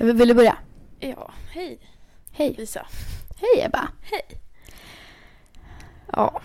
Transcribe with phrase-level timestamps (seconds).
[0.00, 0.56] Vill du börja?
[1.00, 1.78] Ja, hej
[2.32, 2.54] Hej.
[2.58, 2.86] Lisa.
[3.36, 3.88] Hej Ebba.
[4.02, 4.40] Hej.
[6.12, 6.40] Ja,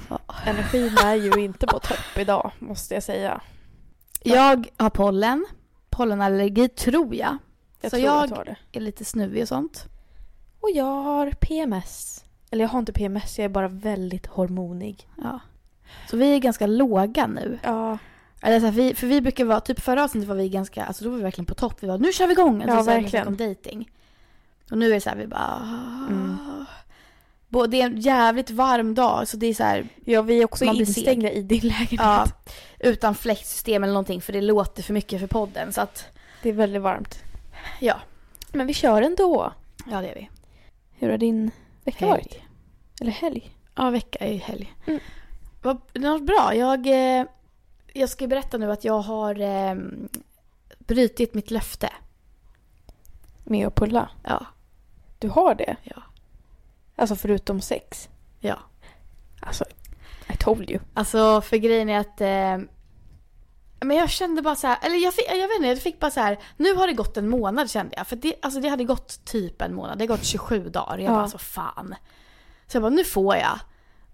[0.45, 3.41] energin är ju inte på topp idag måste jag säga.
[4.23, 5.45] Jag har pollen.
[5.89, 7.37] Pollenallergi tror jag.
[7.81, 9.85] Jag Så tror jag jag är lite snuvig och sånt.
[10.59, 12.23] Och jag har PMS.
[12.51, 15.09] Eller jag har inte PMS, jag är bara väldigt hormonig.
[15.23, 15.39] Ja.
[16.09, 17.59] Så vi är ganska låga nu.
[17.63, 17.97] Ja,
[18.41, 21.03] Eller så här, vi, för vi brukar vara, typ förra avsnittet var vi ganska, alltså
[21.03, 21.77] då var vi verkligen på topp.
[21.79, 22.61] Vi var nu kör vi igång!
[22.61, 23.27] Alltså, Ja, så här, verkligen.
[23.27, 23.89] Om dating.
[24.71, 25.57] Och nu är det så här, vi bara...
[26.09, 26.37] Mm.
[27.49, 30.45] Bo- Det är en jävligt varm dag så det är så här, ja vi är
[30.45, 31.91] också instängda i din lägenhet.
[31.99, 32.25] ja,
[32.79, 35.73] utan fläktsystem eller någonting för det låter för mycket för podden.
[35.73, 36.05] Så att,
[36.41, 37.19] Det är väldigt varmt.
[37.79, 37.95] ja,
[38.51, 39.53] Men vi kör ändå.
[39.91, 40.29] ja det är vi.
[40.99, 41.51] Hur har din
[41.83, 42.11] vecka Helg.
[42.11, 42.37] varit?
[43.01, 43.49] Eller helg?
[43.75, 44.73] Ja, vecka är ju helg.
[44.87, 44.99] Mm.
[45.61, 46.55] Vad, det var bra.
[46.55, 46.87] Jag,
[47.19, 47.25] eh,
[47.95, 49.75] jag ska berätta nu att jag har eh,
[50.79, 51.89] brutit mitt löfte.
[53.43, 54.09] Med att pulla?
[54.23, 54.45] Ja.
[55.19, 55.75] Du har det?
[55.83, 56.01] Ja.
[56.95, 58.09] Alltså förutom sex?
[58.39, 58.59] Ja.
[59.41, 59.65] Alltså,
[60.33, 60.79] I told you.
[60.93, 62.67] Alltså för grejen är att eh,
[63.79, 66.11] men jag kände bara så här, eller jag, fick, jag vet inte, jag fick bara
[66.11, 68.07] så här, nu har det gått en månad kände jag.
[68.07, 70.97] För det, alltså det hade gått typ en månad, det har gått 27 dagar.
[70.97, 71.15] Jag Ja.
[71.15, 71.95] bara så fan.
[72.67, 73.59] Så jag bara, nu får jag.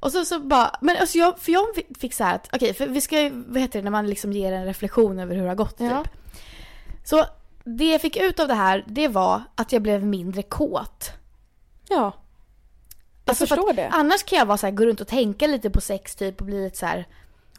[0.01, 1.65] Och så, så bara, men alltså jag, för jag
[1.99, 4.33] fick så här att, okej, för vi ska ju, vad heter det, när man liksom
[4.33, 6.03] ger en reflektion över hur det har gått Ja.
[6.03, 6.11] typ.
[7.03, 7.25] Så
[7.63, 11.11] det jag fick ut av det här, det var att jag blev mindre kåt.
[11.89, 11.95] Ja.
[11.95, 12.13] Jag
[13.25, 13.89] Alltså, för förstår att det.
[13.89, 16.45] Annars kan jag vara så här, gå runt och tänka lite på sex typ och
[16.45, 17.07] bli lite så här,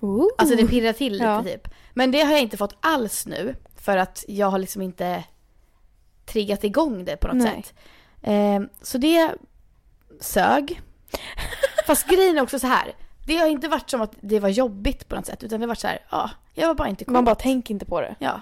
[0.00, 0.28] Ooh.
[0.38, 1.42] Alltså det pirrar till lite Ja.
[1.42, 1.68] typ.
[1.94, 3.54] Men det har jag inte fått alls nu.
[3.76, 5.24] För att jag har liksom inte
[6.26, 7.62] triggat igång det på något Nej.
[7.62, 7.74] sätt.
[8.22, 9.30] Eh, så det
[10.20, 10.80] sög.
[11.86, 12.92] Fast grejen är också så här.
[13.26, 15.42] Det har inte varit som att det var jobbigt på något sätt.
[15.42, 17.12] Utan det har varit så här, ja, jag var bara inte cool.
[17.12, 18.14] Man bara tänker inte på det.
[18.18, 18.40] Ja.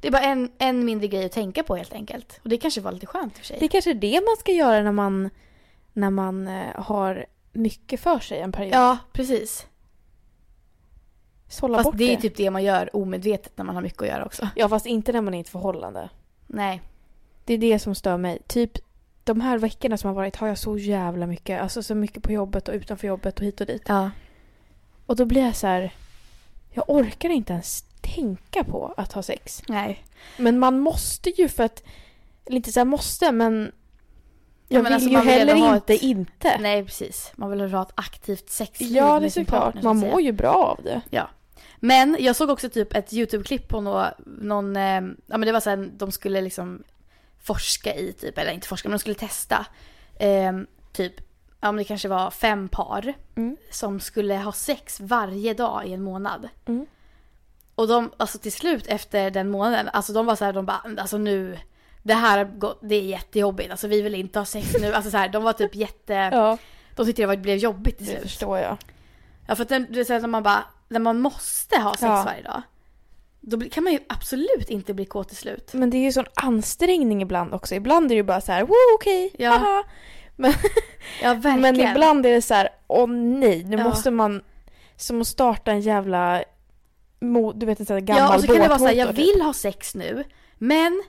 [0.00, 2.40] Det är bara en, en mindre grej att tänka på helt enkelt.
[2.42, 3.56] Och det kanske var lite skönt för sig.
[3.60, 5.30] Det är kanske är det man ska göra när man,
[5.92, 8.74] när man eh, har mycket för sig en period.
[8.74, 9.66] Ja, precis.
[11.48, 12.22] Sålla Fast bort det är det.
[12.22, 14.48] typ det man gör omedvetet när man har mycket att göra också.
[14.56, 16.08] Ja fast inte när man är i ett förhållande.
[16.46, 16.82] Nej.
[17.44, 18.38] Det är det som stör mig.
[18.46, 18.72] Typ
[19.24, 21.62] de här veckorna som har varit har jag så jävla mycket.
[21.62, 23.82] Alltså så mycket på jobbet och utanför jobbet och hit och dit.
[23.86, 24.10] Ja.
[25.06, 25.94] Och då blir jag så här.
[26.72, 29.62] Jag orkar inte ens tänka på att ha sex.
[29.68, 30.04] Nej.
[30.38, 31.82] Men man måste ju för att,
[32.46, 33.72] eller inte så här måste men
[34.68, 36.58] Ja, jag men vill alltså, ju vill heller ha inte ett- inte.
[36.60, 37.32] Nej, precis.
[37.36, 39.82] Man vill ha ett aktivt sexliv Ja det är såklart.
[39.82, 41.00] Man mår ju bra av det.
[41.82, 44.82] Men jag såg också typ ett YouTube-klipp på nå, någon, eh,
[45.26, 46.82] ja men det var sen de skulle liksom
[47.42, 49.66] forska i typ, eller inte forska men de skulle testa.
[50.18, 50.52] Eh,
[50.92, 51.14] typ,
[51.60, 53.56] men det kanske var fem par Mm.
[53.70, 56.48] som skulle ha sex varje dag i en månad.
[56.66, 56.86] Mm.
[57.74, 60.82] Och de, alltså till slut efter den månaden, alltså de var så här, de bara,
[60.98, 61.58] alltså nu,
[62.02, 64.92] det här gått, det är jättejobbigt, alltså vi vill inte ha sex nu.
[64.92, 66.58] Alltså så här, de var typ jätte, Ja,
[66.96, 68.22] de tyckte det blev jobbigt till det slut.
[68.22, 68.76] förstår jag.
[69.46, 71.90] Ja för att den, det är så här när man bara, när man måste ha
[71.92, 72.22] sex Ja.
[72.26, 72.62] varje dag.
[73.40, 75.70] Då kan man ju absolut inte bli kåt till slut.
[75.72, 77.74] Men det är ju sån ansträngning ibland också.
[77.74, 79.50] Ibland är det ju bara så här, wow okej, Ja.
[79.50, 79.84] haha.
[81.22, 81.60] Ja verkligen.
[81.60, 83.84] Men ibland är det så här, åh nej, nu Ja.
[83.84, 84.42] måste man
[84.96, 86.42] som att starta en jävla,
[87.54, 88.98] du vet en sån här gammal Ja och så kan det vara så här, båtmotor,
[88.98, 89.34] jag typ.
[89.36, 90.24] vill ha sex nu.
[90.58, 91.02] Men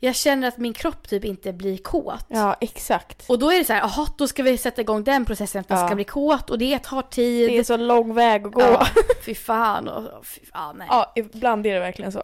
[0.00, 2.24] jag känner att min kropp typ inte blir kåt.
[2.28, 3.24] Ja, exakt.
[3.30, 5.68] Och då är det så här, jaha då ska vi sätta igång den processen att
[5.68, 5.86] man Ja.
[5.86, 7.50] ska bli kåt och det tar tid.
[7.50, 8.60] Det är så lång väg att gå.
[8.60, 9.02] ja, Ja.
[9.24, 10.88] fy fan och fy, ja, nej.
[11.14, 12.22] ibland är det verkligen så.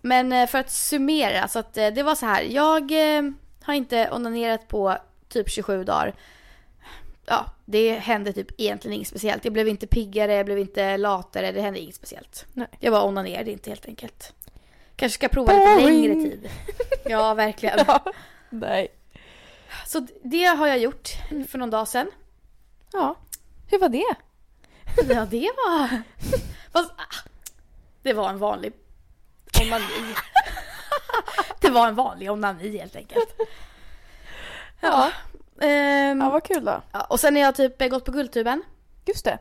[0.00, 2.42] Men eh, för att summera, så att eh, det var så här.
[2.42, 3.22] Jag eh,
[3.62, 4.96] har inte onanerat på
[5.28, 6.14] typ 27 dagar.
[7.26, 9.44] Ja, det hände typ egentligen inget speciellt.
[9.44, 12.46] Jag blev inte piggare, jag blev inte latare, det hände inget speciellt.
[12.52, 12.66] Nej.
[12.80, 14.32] Jag bara onanerade inte helt enkelt.
[14.96, 16.02] Kanske ska prova lite Boring.
[16.08, 16.50] längre tid.
[17.08, 17.78] Ja, verkligen.
[18.50, 18.88] Nej.
[19.86, 21.08] Så det har jag gjort
[21.48, 22.10] för någon dag sedan.
[22.92, 23.14] Ja.
[23.70, 24.14] Hur var det?
[25.14, 26.02] Ja, det var...
[26.72, 27.28] Fast, ah,
[28.02, 28.72] det var en vanlig
[29.62, 29.84] onani.
[31.60, 33.36] det var en vanlig onani helt enkelt.
[34.80, 35.10] Ja.
[35.60, 36.82] Ehm, Ja, vad kul då.
[36.92, 38.62] ja, och sen har jag typ gått på Guldtuben.
[39.06, 39.38] Just det.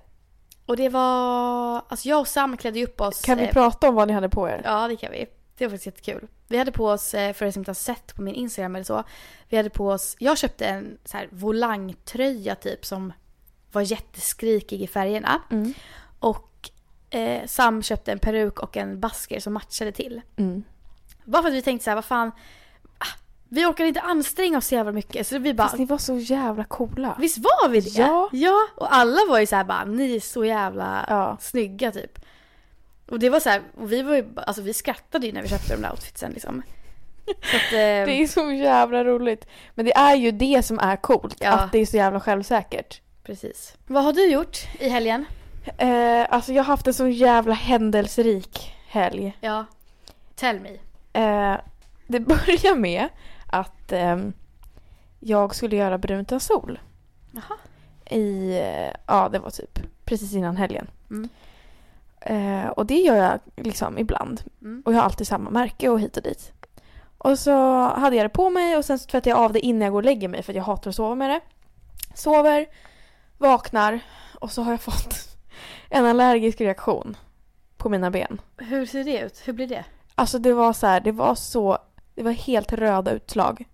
[0.66, 1.76] Och det var...
[1.88, 3.22] Alltså jag och Sam klädde upp oss.
[3.22, 4.62] Kan vi eh, prata om vad ni hade på er?
[4.64, 5.26] Ja, det kan vi.
[5.58, 6.28] Det var faktiskt jättekul.
[6.48, 8.86] Vi hade på oss, eh, för er som inte har sett på min Instagram eller
[8.86, 9.04] så.
[9.50, 13.14] Vi hade på oss, jag köpte en så här volangtröja typ som
[13.72, 15.42] var jätteskrikig i färgerna.
[15.52, 15.74] Mm.
[16.20, 16.70] Och
[17.10, 20.22] eh, Sam köpte en peruk och en basker som matchade till.
[20.38, 20.64] Mm.
[21.24, 22.32] Bara för att vi tänkte så här, vad fan.
[22.98, 23.06] ah,
[23.50, 25.28] Vi orkar inte anstränga oss så jävla mycket.
[25.28, 27.16] Så vi bara, Fast ni var så jävla coola.
[27.20, 27.90] visst var vi det?
[27.90, 28.30] Ja.
[28.32, 31.38] Ja, och alla var ju så här bara, ni är så jävla Ja.
[31.42, 32.20] snygga typ.
[33.10, 35.48] Och det var så här, och vi var ju, alltså vi skrattade ju när vi
[35.48, 36.62] köpte de där outfitsen liksom.
[37.26, 39.48] Så att, eh, Det är så jävla roligt.
[39.76, 41.38] Men det är ju det som är coolt.
[41.40, 41.52] Ja.
[41.52, 43.02] Att det är så jävla självsäkert.
[43.24, 43.76] precis.
[43.88, 45.26] Vad har du gjort i helgen?
[45.78, 49.38] Eh, alltså jag har haft en så jävla händelserik helg.
[49.42, 49.66] Ja,
[50.36, 50.70] tell me.
[51.14, 51.58] Eh,
[52.08, 53.08] det börjar med
[53.48, 54.34] att ehm,
[55.20, 56.80] jag skulle göra brunt av sol.
[57.32, 57.58] Jaha.
[58.20, 60.88] I, eh, ja det var typ precis innan helgen.
[61.10, 61.30] Mm.
[62.26, 64.42] Eh, och det gör jag liksom ibland.
[64.62, 64.84] Mm.
[64.86, 66.52] Och jag har alltid samma märke och hit och dit.
[67.18, 69.82] Och så hade jag det på mig och sen så tvättade jag av det innan
[69.82, 71.40] jag går och lägger mig för att jag hatar att sova med det.
[72.14, 72.66] Sover,
[73.38, 74.00] vaknar
[74.40, 75.16] och så har jag fått
[75.90, 77.18] en allergisk reaktion
[77.78, 78.42] på mina ben.
[78.58, 79.42] Hur ser det ut?
[79.46, 79.86] Hur blir det?
[80.16, 81.78] Alltså det var så här, det var så,
[82.16, 83.66] det var helt röda utslag.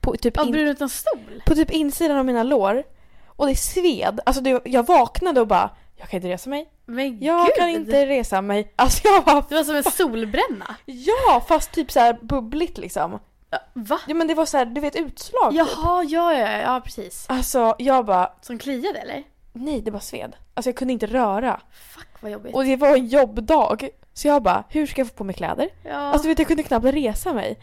[0.00, 1.42] På typ, in, utan stol?
[1.46, 2.82] på typ insidan av mina lår.
[3.26, 4.20] Och det sved.
[4.26, 6.68] Alltså det, jag vaknade och bara, jag kan inte resa mig.
[6.86, 7.54] Men Jag gud!
[7.56, 8.72] kan inte resa mig.
[8.76, 10.74] Alltså jag var, Det var som en solbränna.
[10.84, 13.18] ja fast typ så här bubbligt liksom.
[13.50, 14.00] Ja, Va?
[14.06, 15.58] Ja men det var så här, du vet utslag typ.
[15.58, 17.24] Jaha, ja, ja, ja, ja, precis.
[17.28, 19.22] Alltså jag bara, Som kliade eller?
[19.52, 20.36] nej det bara sved.
[20.54, 21.60] Alltså jag kunde inte röra.
[21.94, 22.54] Fuck vad jobbigt.
[22.54, 23.88] Och det var en jobbdag.
[24.12, 25.68] Så jag bara, hur ska jag få på mig kläder?
[25.84, 25.92] ja.
[25.96, 27.58] Alltså du vet jag kunde knappt resa mig.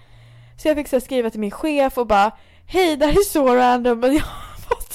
[0.61, 2.31] Så jag fick så här, skriva till min chef och bara,
[2.67, 4.93] hej det här är så random men jag har fått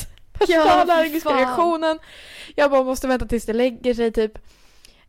[0.49, 1.39] Ja, värsta fy allergiska fan.
[1.39, 1.99] reaktionen.
[2.59, 4.39] Jag bara måste vänta tills det lägger sig typ.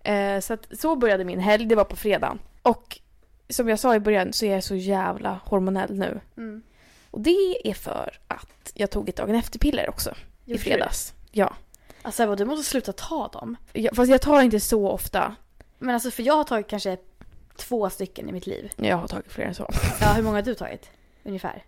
[0.03, 2.39] Eh, så att så började min helg, det var på fredagen.
[2.61, 2.99] Och
[3.49, 6.19] som jag sa i början så är jag så jävla hormonell nu.
[6.37, 6.61] mm.
[7.11, 10.69] Och det är för att jag tog ett dagen efter-piller också i Gjorde du?
[10.69, 11.13] fredags.
[11.31, 11.53] Ja.
[12.01, 13.55] Alltså Ebba, du måste sluta ta dem.
[13.73, 15.35] Jag, fast jag tar inte så ofta.
[15.79, 16.97] Men alltså för jag har tagit kanske
[17.55, 18.71] två stycken i mitt liv.
[18.75, 19.69] Jag har tagit fler än så.
[20.01, 20.89] Ja, hur många har du tagit?
[21.23, 21.63] Ungefär.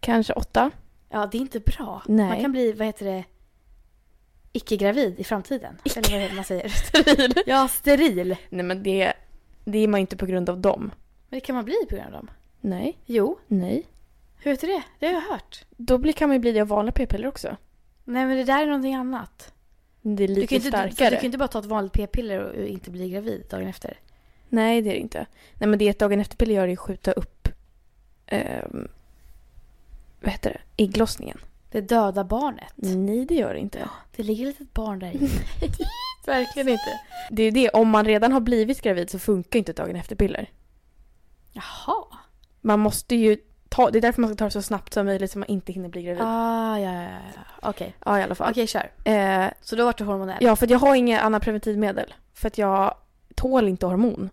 [0.00, 0.70] Kanske åtta.
[1.10, 2.02] Ja, det är inte bra.
[2.06, 2.26] Nej.
[2.28, 3.24] Man kan bli, vad heter det,
[4.52, 5.78] icke-gravid i framtiden.
[5.84, 6.68] Eller vad är det man säger?
[6.88, 7.34] Steril.
[7.46, 8.36] Ja, steril.
[8.48, 9.12] Nej men det,
[9.64, 10.90] det är man inte på grund av dem.
[11.28, 12.30] Men det kan man bli på grund av dem.
[12.60, 12.98] Nej.
[13.06, 13.86] Jo, Nej.
[14.38, 14.82] hur vet du det?
[14.98, 15.64] Det har jag hört.
[15.76, 17.56] Då blir, kan man ju bli det av vanliga p-piller också.
[18.04, 19.52] Nej, men det där är någonting annat.
[20.02, 21.10] Det är Du lite kan, inte, du, starkare.
[21.10, 23.98] du kan inte bara ta ett vanligt p-piller och inte bli gravid dagen efter.
[24.48, 25.26] Nej det är det inte.
[25.54, 27.48] Nej men det ett dagen efter-piller gör är att skjuta upp
[28.26, 28.88] ehm,
[30.20, 30.82] vad heter det?
[30.84, 31.38] Ägglossningen.
[31.70, 32.72] Det döda barnet.
[32.76, 33.88] Nej det gör det inte.
[34.16, 35.18] Det ligger ett litet barn där i.
[36.26, 37.00] Verkligen inte.
[37.30, 40.50] Det är det, om man redan har blivit gravid så funkar inte dagen efter-piller.
[41.52, 42.04] Jaha.
[42.60, 43.36] Man måste ju
[43.68, 45.72] ta, det är därför man ska ta det så snabbt som möjligt så man inte
[45.72, 46.22] hinner bli gravid.
[46.22, 47.68] Ah, ja, ja, ja, ja.
[47.70, 47.94] Okej.
[48.04, 48.50] Ja i alla fall.
[48.50, 48.90] Okej, kör.
[49.04, 50.36] Eh, Så då vart du hormonell?
[50.40, 52.14] ja för att jag har inga andra preventivmedel.
[52.34, 52.94] För att jag
[53.34, 54.30] tål inte hormon.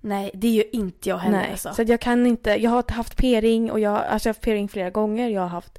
[0.00, 1.74] Nej, det är ju inte jag heller Nej, alltså.
[1.74, 2.50] så att jag kan inte.
[2.50, 5.28] Jag har haft p-ring och jag, alltså jag har haft p-ring flera gånger.
[5.28, 5.78] Jag har haft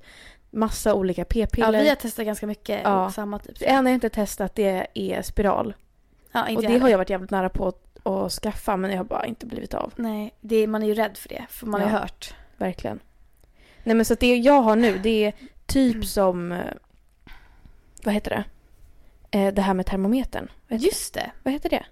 [0.54, 1.84] massa olika Ja, p-piller.
[1.84, 2.82] vi har testat ganska mycket.
[2.84, 3.12] Ja.
[3.12, 3.60] Samma typ.
[3.60, 5.74] Det enda jag inte testat det är spiral.
[6.32, 9.04] Ja, inte och det har jag varit jävligt nära på att, skaffa men jag har
[9.04, 9.94] bara inte blivit av.
[9.96, 11.46] Nej, det, man är ju rädd för det.
[11.50, 11.98] För man har Ja.
[12.00, 12.34] hört.
[12.58, 13.00] Verkligen.
[13.84, 15.34] Nej men så att det jag har nu det är
[15.66, 16.60] typ som, eh,
[18.04, 18.44] vad heter det?
[19.39, 20.51] Eh, det här med termometern.
[20.68, 21.32] Heter, Just det.
[21.44, 21.86] vad heter det?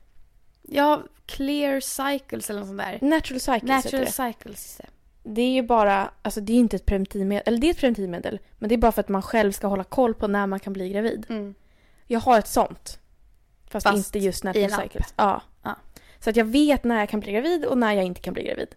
[0.62, 2.98] Ja, clear cycles eller något sånt där.
[3.02, 4.12] Natural cycles heter Natural det.
[4.12, 4.82] cycles.
[5.24, 8.40] Det är ju bara, alltså det är inte ett preventivmedel, eller det är ett preventivmedel.
[8.58, 10.74] Men det är bara för att man själv ska hålla koll på när man kan
[10.74, 11.26] bli gravid.
[11.30, 11.56] Mm.
[12.08, 13.00] Jag har ett sånt.
[13.70, 14.82] Fast, Fast inte just en app.
[14.82, 15.14] cycles.
[15.16, 15.42] Ja.
[15.64, 15.76] Ja.
[16.20, 18.44] Så att jag vet när jag kan bli gravid och när jag inte kan bli
[18.44, 18.76] gravid.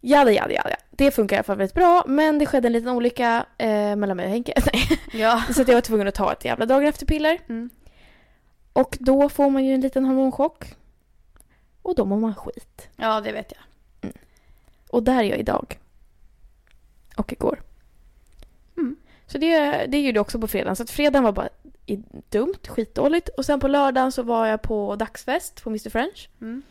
[0.00, 0.76] Jada, jada, jada.
[0.90, 2.04] Det funkar i alla fall väldigt bra.
[2.06, 4.52] Men det skedde en liten olycka eh, mellan mig och Henke.
[4.72, 5.00] Nej.
[5.12, 5.42] Ja.
[5.54, 7.38] Så att jag var tvungen att ta ett jävla dagen efter piller.
[7.48, 7.70] Mm.
[8.72, 10.74] Och då får man ju en liten hormonchock.
[11.82, 12.88] Och då mår man skit.
[12.96, 13.62] ja, det vet jag.
[14.90, 15.78] Och där är jag idag.
[17.16, 17.62] Och igår.
[18.76, 18.96] Mm.
[19.26, 20.76] Så det, det gjorde jag också på fredagen.
[20.76, 21.48] Så att fredagen var bara
[22.28, 23.28] dumt, skitdåligt.
[23.28, 26.28] Och sen på lördagen så var jag på dagsfest på Mr French.
[26.40, 26.62] Mm.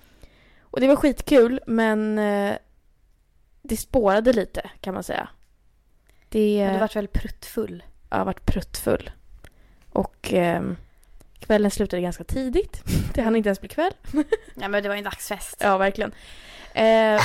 [0.61, 2.55] Och det var skitkul men eh,
[3.61, 5.29] det spårade lite kan man säga.
[6.29, 7.83] Det, Men du vart väl pruttfull?
[8.09, 9.11] jag har varit pruttfull.
[9.89, 10.75] Och ehm,
[11.39, 12.83] kvällen slutade ganska tidigt.
[13.13, 13.93] Det hann inte ens bli kväll.
[14.55, 15.57] Ja, men det var ju en dagsfest.
[15.61, 16.11] Ja, verkligen.
[16.75, 17.21] Eh,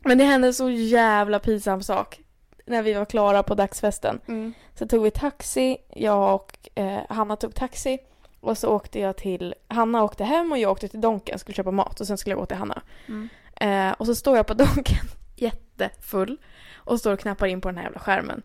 [0.00, 2.20] men det hände en så jävla pinsam sak.
[2.66, 4.20] När vi var klara på dagsfesten.
[4.28, 4.52] Mm.
[4.74, 7.98] Så tog vi taxi, jag och eh, Hanna tog taxi.
[8.40, 11.70] Och så åkte jag till, Hanna åkte hem och jag åkte till Donken skulle köpa
[11.70, 12.82] mat och sen skulle jag gå till Hanna.
[13.08, 13.28] Mm.
[13.60, 15.06] Eh, och så står jag på donken
[15.36, 16.36] jättefull
[16.74, 18.42] och står och knappar in på den här jävla skärmen.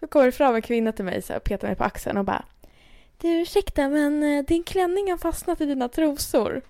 [0.00, 2.16] Så kommer det fram en kvinna till mig så här, och petar mig på axeln
[2.16, 2.44] och bara
[3.18, 6.62] Du ursäkta men eh, din klänning har fastnat i dina trosor.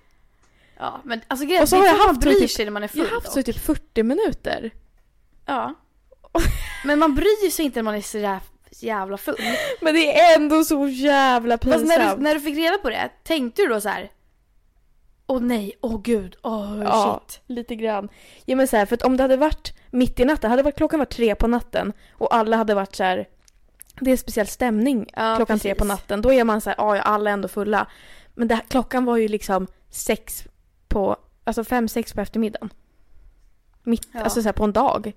[0.78, 2.88] Ja, men alltså grejen Och så har jag haft bryr typ- sig när man är
[2.88, 4.70] full Jag har haft så i typ 40 minuter.
[5.46, 5.74] Ja.
[6.84, 8.40] Men man bryr sig inte när man är så där
[8.80, 9.36] jävla full.
[9.80, 11.88] Men det är ändå så jävla Fast pinsamt.
[11.88, 14.10] när du, när du fick reda på det, tänkte du då så här?
[15.26, 17.40] Åh nej, åh gud, åh Ja, shit.
[17.46, 18.08] lite grann.
[18.44, 20.76] Ja men så här, för att om det hade varit mitt i natten, hade varit,
[20.76, 23.28] klockan varit tre på natten och alla hade varit så här.
[24.00, 25.88] Det är en speciell stämning Ja, klockan tre på precis.
[25.88, 26.22] natten.
[26.22, 27.86] Då är man så här, "Ah, ja alla är ändå fulla.
[28.34, 30.44] Men det, klockan var ju liksom sex
[30.96, 32.70] på, alltså fem, sex på eftermiddagen.
[33.82, 34.20] Mitt, Ja.
[34.20, 35.12] alltså så här på en dag.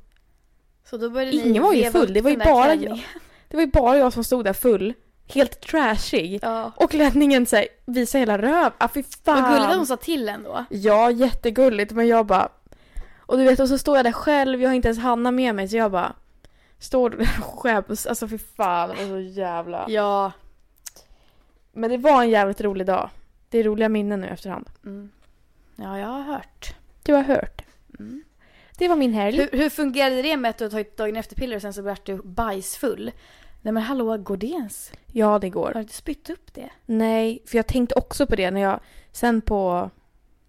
[0.90, 3.00] Så då började Ingen var ju full, det var ju bara klänningen.
[3.48, 4.94] Det var ju bara jag som stod där full.
[5.28, 6.40] Helt trashig.
[6.42, 6.72] Ja.
[6.76, 8.72] Och klänningen så här, visade hela röv.
[8.78, 9.42] Ah, fy fan.
[9.42, 10.66] Vad gulligt att hon sa till ändå.
[10.70, 11.92] Ja, jättegulligt.
[11.92, 12.50] Men jag bara...
[13.20, 14.62] Och du vet, och så står jag där själv.
[14.62, 15.68] Jag har inte ens Hanna med mig.
[15.68, 16.14] Så jag bara...
[16.80, 18.06] Står där och skäms.
[18.06, 19.86] Alltså fy fan, det var så jävla...
[19.88, 20.32] Ja.
[21.72, 23.10] Men det var en jävligt rolig dag.
[23.50, 24.70] Det är roliga minnen nu efterhand.
[24.86, 25.10] Mm.
[25.82, 26.76] Ja, jag har hört.
[27.04, 27.62] Du har hört.
[28.00, 28.24] Mm.
[28.78, 29.38] Det var min helg.
[29.38, 32.06] Hur, hur fungerade det med att du har tagit dagen efter-piller och sen så vart
[32.06, 33.12] du bajsfull?
[33.62, 34.92] Nej men hallå, går det ens?
[35.08, 35.72] Ja, det Har går.
[35.74, 36.70] du inte spytt upp det?
[36.86, 38.80] Nej, för jag tänkte också på det när jag...
[39.12, 39.90] Sen på...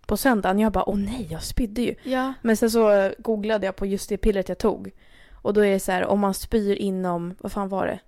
[0.06, 1.94] På söndagen, jag bara åh nej, jag spydde ju.
[2.02, 2.32] Ja.
[2.42, 4.90] Men sen så googlade jag på just det pillret jag tog.
[5.32, 7.98] Och då är det så här, om man spyr inom, vad fan var det?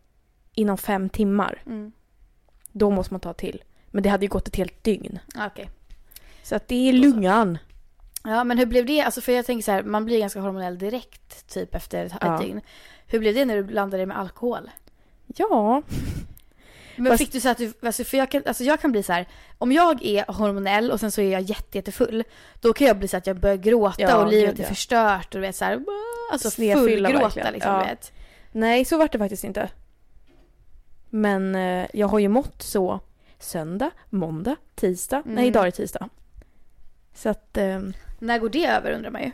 [0.55, 1.63] Inom fem timmar.
[1.67, 1.93] Mm.
[2.73, 3.63] Då måste man ta till.
[3.91, 5.19] Men det hade ju gått ett helt dygn.
[5.35, 5.71] Ah, Okej.
[6.43, 7.59] Så att det är lungan.
[8.25, 9.01] Ja men hur blev det?
[9.03, 12.39] Alltså för jag tänker så här, man blir ganska hormonell direkt typ efter ett Ja.
[12.39, 12.61] dygn.
[13.07, 14.71] Hur blev det när du blandade det med alkohol?
[15.27, 15.83] Ja.
[16.97, 19.03] Men Fast- fick du så att du, alltså för jag kan, alltså jag kan bli
[19.03, 22.25] så här, om jag är hormonell och sen så är jag jätte, jättefull,
[22.61, 25.41] då kan jag bli så att jag börjar gråta Ja, och livet är förstört och
[25.41, 25.85] du vet så här,
[26.33, 27.79] alltså fullgråta liksom, Ja.
[27.85, 28.13] vet.
[28.53, 29.71] Nej, så var det faktiskt inte.
[31.11, 33.01] Men eh, jag har ju mått så
[33.39, 35.17] söndag, måndag, tisdag.
[35.25, 35.35] Mm.
[35.35, 36.09] Nej, idag är det tisdag.
[37.15, 37.81] Så att eh,
[38.19, 39.31] När går det över undrar man ju.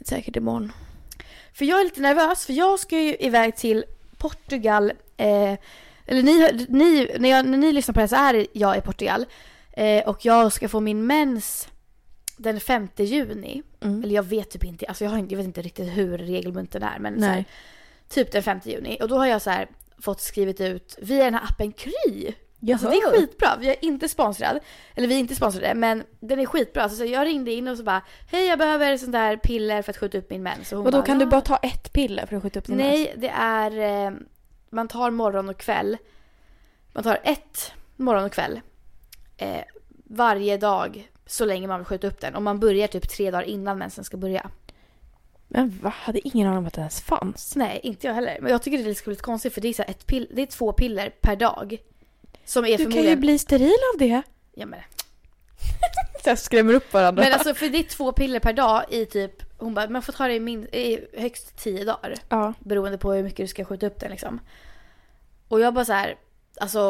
[0.00, 0.72] säkert imorgon.
[1.52, 3.84] För jag är lite nervös för jag ska ju iväg till
[4.16, 4.92] Portugal.
[5.16, 5.54] Eh,
[6.06, 9.26] eller ni, ni, när, jag, när ni lyssnar på det så är jag i Portugal.
[9.72, 11.68] Eh, och jag ska få min mens
[12.36, 13.62] den 5 juni.
[13.80, 14.02] Mm.
[14.04, 16.98] Eller jag vet typ inte, alltså jag, har jag vet inte riktigt hur regelbundet är.
[16.98, 17.44] Men här,
[18.08, 18.98] typ den 5 juni.
[19.00, 19.68] Och då har jag så här
[19.98, 22.32] fått skrivit ut via den här appen Kry.
[22.60, 22.74] Jaha.
[22.74, 23.56] Alltså det är skitbra.
[23.60, 24.58] Vi är inte sponsrad.
[24.94, 26.82] Eller vi är inte sponsrade men den är skitbra.
[26.82, 29.92] Alltså, så jag ringde in och så bara Hej jag behöver sånt där piller för
[29.92, 30.72] att skjuta upp min mens.
[30.72, 32.76] Och Och då kan "Ja." du bara ta ett piller för att skjuta upp din
[32.76, 32.88] mens?
[32.90, 34.06] Nej, det är...
[34.06, 34.12] Eh,
[34.70, 35.96] man tar morgon och kväll.
[36.92, 38.60] Man tar ett morgon och kväll.
[39.36, 39.60] Eh,
[40.04, 42.34] varje dag så länge man vill skjuta upp den.
[42.34, 44.50] Och man börjar typ tre dagar innan mensen ska börja.
[45.48, 45.92] Men va?
[45.96, 47.56] Hade ingen aning om att det ens fanns.
[47.56, 48.38] Nej, inte jag heller.
[48.40, 50.46] Men jag tycker det är lite, konstigt för det är, så ett pill, det är
[50.46, 51.76] två piller per dag.
[52.48, 53.20] Som är Du kan ju förmodligen...
[53.20, 54.22] bli steril av det.
[54.54, 54.80] Ja, men,
[56.24, 57.22] Så jag skrämmer upp varandra.
[57.22, 59.32] men alltså för det är två piller per dag i typ...
[59.58, 62.14] Hon bara, man får ta det i, min, i högst tio dagar.
[62.28, 62.52] ja.
[62.60, 64.40] Beroende på hur mycket du ska skjuta upp den liksom.
[65.48, 66.14] Och jag bara så här,
[66.60, 66.80] alltså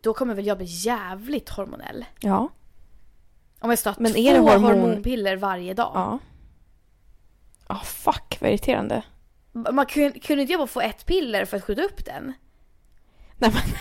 [0.00, 2.04] då kommer väl jag bli jävligt hormonell.
[2.20, 2.48] Ja.
[3.60, 5.92] Om jag ska ta Men två är det hormon- hormonpiller varje dag.
[5.94, 6.18] Ja.
[7.68, 9.02] Ja, fuck vad irriterande.
[9.52, 12.32] Man kunde, kunde inte jag bara få ett piller för att skjuta upp den?
[13.38, 13.62] Nej men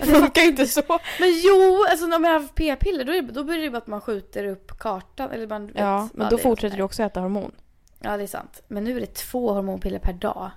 [0.00, 0.82] det funkar inte så.
[1.20, 4.44] Men jo, alltså om jag har p-piller då, då blir det bara att man skjuter
[4.44, 5.30] upp kartan.
[5.30, 7.52] Eller man vet, Ja, men det då fortsätter du också äta hormon.
[8.00, 8.62] Ja, det är sant.
[8.68, 10.50] Men nu är det två hormonpiller per dag.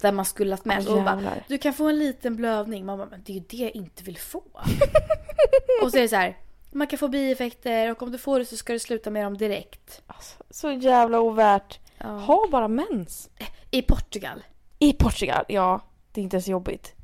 [0.00, 0.88] Där man skulle haft med.
[0.88, 2.86] Och bara, du kan få en liten blödning.
[2.86, 4.38] Man bara, men det är ju det jag inte vill få.
[5.82, 6.36] och så är det så här,
[6.70, 9.36] man kan få bieffekter och om du får det så ska du sluta med dem
[9.36, 10.02] direkt.
[10.06, 11.80] Alltså, så jävla ovärt.
[11.98, 12.06] Ja.
[12.06, 13.30] Ha bara mens.
[13.70, 14.44] I Portugal.
[14.78, 15.80] I Portugal, ja.
[16.12, 16.95] Det är inte ens jobbigt.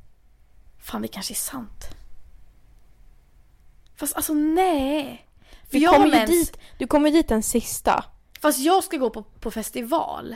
[0.83, 1.87] Fan, det kanske är sant.
[3.95, 5.27] Fast alltså nej.
[5.63, 8.05] För Du jag kommer mens, dit, du kommer dit den sista.
[8.41, 10.35] fast jag ska gå på, på festival.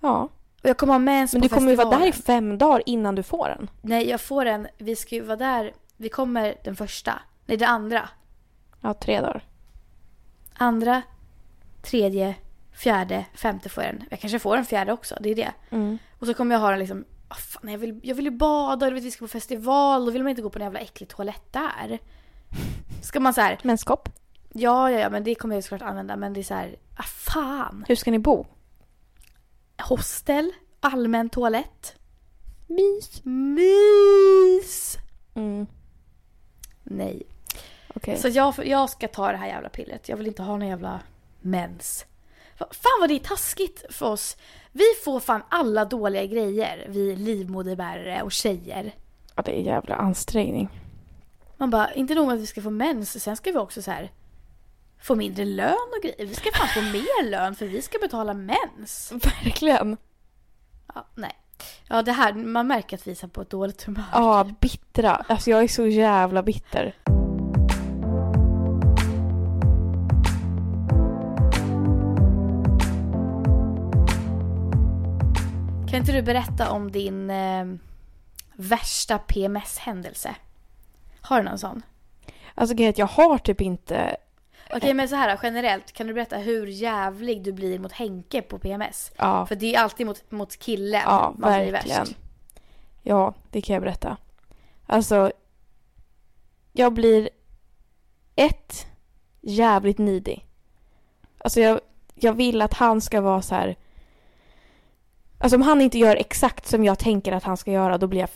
[0.00, 0.28] Ja.
[0.62, 2.82] Och jag kommer ha mens Men på du kommer ju vara där i fem dagar
[2.86, 3.70] innan du får den.
[3.82, 4.68] Nej, jag får en.
[4.78, 5.74] Vi ska ju vara där.
[5.96, 7.22] Vi kommer den första.
[7.46, 8.08] Nej, den andra.
[8.80, 9.44] Ja, tre dagar.
[10.54, 11.02] Andra,
[11.82, 12.34] tredje,
[12.72, 14.04] fjärde, femte får jag den.
[14.10, 15.16] Jag kanske får en fjärde också.
[15.20, 15.52] Det är det.
[15.70, 15.98] Mm.
[16.18, 17.04] Och så kommer jag ha den liksom.
[17.28, 20.04] Ah, fan, jag, vill, jag vill ju bada, du vet, vi ska på festival.
[20.04, 21.98] Då vill man inte gå på en jävla äcklig toalett där.
[23.02, 23.58] Ska man så här.
[23.62, 24.08] Menskopp.
[24.52, 26.16] Ja, ja, ja, men det kommer jag såklart använda.
[26.16, 26.76] Men det är så här.
[26.96, 27.84] Ah, fan.
[27.88, 28.46] Hur ska ni bo?
[29.82, 31.96] Hostel, allmän toalett.
[32.66, 33.24] Mys.
[33.24, 34.96] Mys!
[35.34, 35.66] Mm.
[36.82, 37.22] Nej.
[37.94, 38.16] Okej.
[38.16, 40.08] Så jag, jag ska ta det här jävla pillret.
[40.08, 41.00] Jag vill inte ha någon jävla
[41.40, 42.06] mens.
[42.58, 44.36] Fan vad det är taskigt för oss.
[44.72, 48.94] Vi får fan alla dåliga grejer, vi livmoderbärare och tjejer.
[49.34, 50.68] Ja, det är jävla ansträngning.
[51.56, 53.90] Man bara, inte nog med att vi ska få mens, sen ska vi också så
[53.90, 54.10] här
[55.02, 56.26] få mindre lön och grejer.
[56.26, 59.12] Vi ska fan få mer lön för vi ska betala mens.
[59.44, 59.96] Verkligen.
[60.94, 61.32] Ja, nej.
[61.88, 64.04] Ja, det här, man märker att vi är på ett dåligt humör.
[64.12, 65.24] Ja, bittra.
[65.28, 66.94] Alltså jag är så jävla bitter.
[76.06, 77.66] Inte du berätta om din eh,
[78.54, 80.34] värsta PMS-händelse?
[81.20, 81.82] Har du någon sån?
[82.54, 84.16] Alltså grejen jag har typ inte...
[84.74, 88.58] Okej, men så här generellt, kan du berätta hur jävlig du blir mot Henke på
[88.58, 89.12] PMS?
[89.16, 92.00] Ja, För det är alltid mot, mot killen ja man blir verkligen.
[92.00, 92.16] värst.
[93.02, 94.16] Ja, det kan jag berätta.
[94.86, 95.32] Alltså,
[96.72, 97.28] jag blir
[98.36, 98.86] ett,
[99.40, 100.36] jävligt needy.
[101.38, 101.80] Alltså jag,
[102.14, 103.76] jag vill att han ska vara så här.
[105.38, 108.20] Alltså om han inte gör exakt som jag tänker att han ska göra då blir
[108.20, 108.28] jag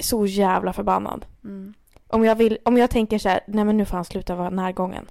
[0.00, 1.26] så jävla förbannad.
[1.44, 1.74] Mm.
[2.08, 4.50] Om jag, vill, om jag tänker så här, nej men nu får han sluta vara
[4.50, 5.06] närgången.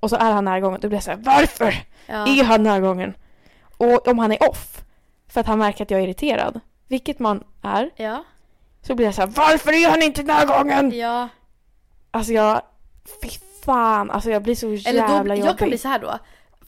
[0.00, 1.74] Och så är han närgången, då blir jag så här, varför
[2.06, 2.26] Ja.
[2.26, 3.14] är han närgången?
[3.76, 4.84] Och om han är off,
[5.28, 8.24] för att han märker att jag är irriterad, vilket man är, Ja.
[8.82, 10.92] så blir jag så här, varför är han inte närgången?
[10.98, 11.28] ja.
[12.10, 12.62] Alltså jag,
[13.22, 13.28] fy
[13.64, 15.44] fan, alltså jag blir så Eller jävla då, jobbig.
[15.50, 16.18] jag kan bli så här då.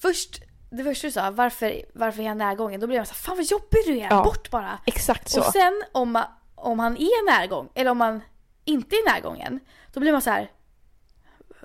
[0.00, 0.40] Först,
[0.76, 2.80] det första du sa, varför, varför är han närgången?
[2.80, 4.23] Då blir jag så här, fan vad jobbig du är, Ja.
[4.25, 4.78] bort bara.
[4.87, 5.40] Exakt så.
[5.40, 6.23] Och sen om,
[6.54, 8.21] om han är närgång, eller om han
[8.64, 9.61] inte är närgången,
[9.92, 10.50] då blir man så här.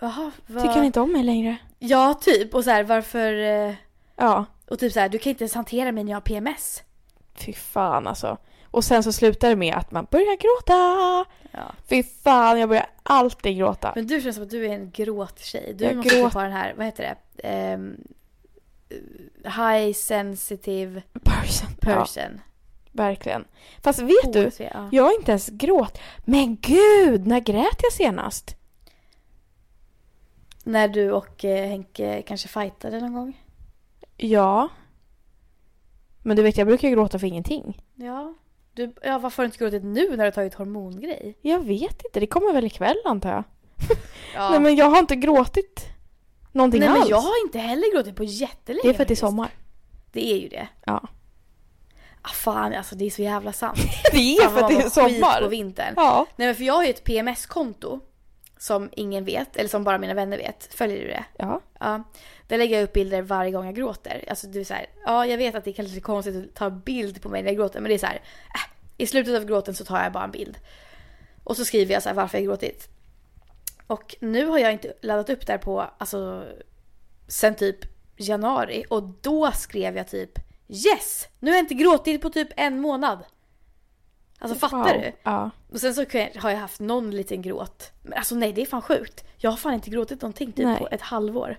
[0.02, 0.64] Jaha, vad...
[0.64, 1.58] Tycker han inte om mig längre?
[1.80, 2.54] Ja, typ.
[2.56, 3.34] Och så här, varför...
[3.34, 3.74] eh,
[4.16, 6.84] Ja, Och typ så här, du kan inte ens hantera mig när jag har PMS.
[7.36, 8.38] fy fan alltså.
[8.66, 10.74] Och sen så slutar det med att man börjar gråta.
[11.52, 11.72] Ja.
[11.90, 13.92] Fy fan, jag börjar alltid gråta.
[13.96, 15.74] Men du känns som att du är en gråttjej.
[15.78, 17.48] Du Jag måste gråt- ha den här, vad heter det?
[17.48, 17.96] Ehm,
[19.44, 21.70] high sensitive Person.
[21.82, 22.42] Ja, person.
[22.92, 23.46] verkligen.
[23.84, 24.90] Fast vet du, ja.
[24.92, 25.98] jag har inte ens gråt.
[26.26, 28.56] Men gud, när grät jag senast?
[30.64, 33.42] När du och eh, Henke kanske fightade någon gång?
[34.18, 34.70] Ja.
[36.22, 37.82] Men du vet, jag brukar gråta för ingenting.
[37.96, 38.34] Ja.
[38.74, 41.38] Du, ja, varför har du inte gråtit nu när du tagit hormongrej?
[41.42, 43.44] Jag vet inte, det kommer väl ikväll antar jag.
[44.36, 44.50] Ja.
[44.52, 45.86] Nej men jag har inte gråtit
[46.52, 47.00] någonting Nej alls.
[47.00, 49.50] men jag har inte heller gråtit på jättelänge Det är för att det är sommar.
[50.12, 50.68] Det är ju det.
[50.86, 51.08] Ja.
[52.22, 53.78] Ah, fan alltså det är så jävla sant.
[54.12, 55.50] Det är Fan, för att det är skit på sommar.
[55.50, 55.94] vintern.
[55.96, 56.26] Ja.
[56.36, 58.00] Nej men för jag har ju ett PMS-konto.
[58.58, 60.74] Som ingen vet, eller som bara mina vänner vet.
[60.74, 61.24] Följer du det?
[61.38, 61.62] Ja.
[61.80, 62.04] Ja.
[62.48, 64.26] Där lägger jag upp bilder varje gång jag gråter.
[64.30, 66.70] Alltså det är så här, ja jag vet att det kanske är konstigt att ta
[66.70, 67.80] bild på mig när jag gråter.
[67.82, 68.62] Men det är så här, äh,
[68.98, 70.58] i slutet av gråten så tar jag bara en bild.
[71.44, 72.90] Och så skriver jag så varför jag gråtit.
[73.92, 76.46] Och nu har jag inte laddat upp där på, alltså
[77.28, 77.78] sen typ
[78.18, 78.86] januari.
[78.90, 81.28] Och då skrev jag typ yes!
[81.40, 83.20] Nu har jag inte gråtit på typ en månad.
[84.40, 85.02] Alltså fattar Wow.
[85.02, 85.12] du?
[85.24, 85.50] Ja.
[85.72, 87.92] Och sen så har jag haft någon liten gråt.
[88.02, 89.24] Men alltså nej, det är fan sjukt.
[89.38, 90.78] Jag har fan inte gråtit någonting typ Nej.
[90.78, 91.58] på ett halvår.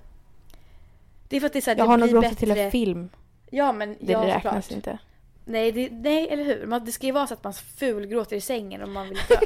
[1.28, 2.70] Det är för att det är så här, Jag det har nog gråtit till en
[2.70, 3.08] film.
[3.50, 4.70] Ja men Det ja, räknas såklart.
[4.70, 4.98] inte.
[5.44, 6.66] Nej, det, nej, eller hur?
[6.66, 9.36] Man, det ska ju vara så att man fulgråter i sängen om man vill dö.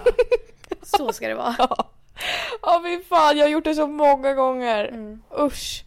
[0.83, 1.55] så ska det vara.
[1.59, 1.91] Ja.
[2.63, 4.85] Ja fy fan, jag har gjort det så många gånger.
[4.85, 5.23] Mm.
[5.39, 5.85] Usch.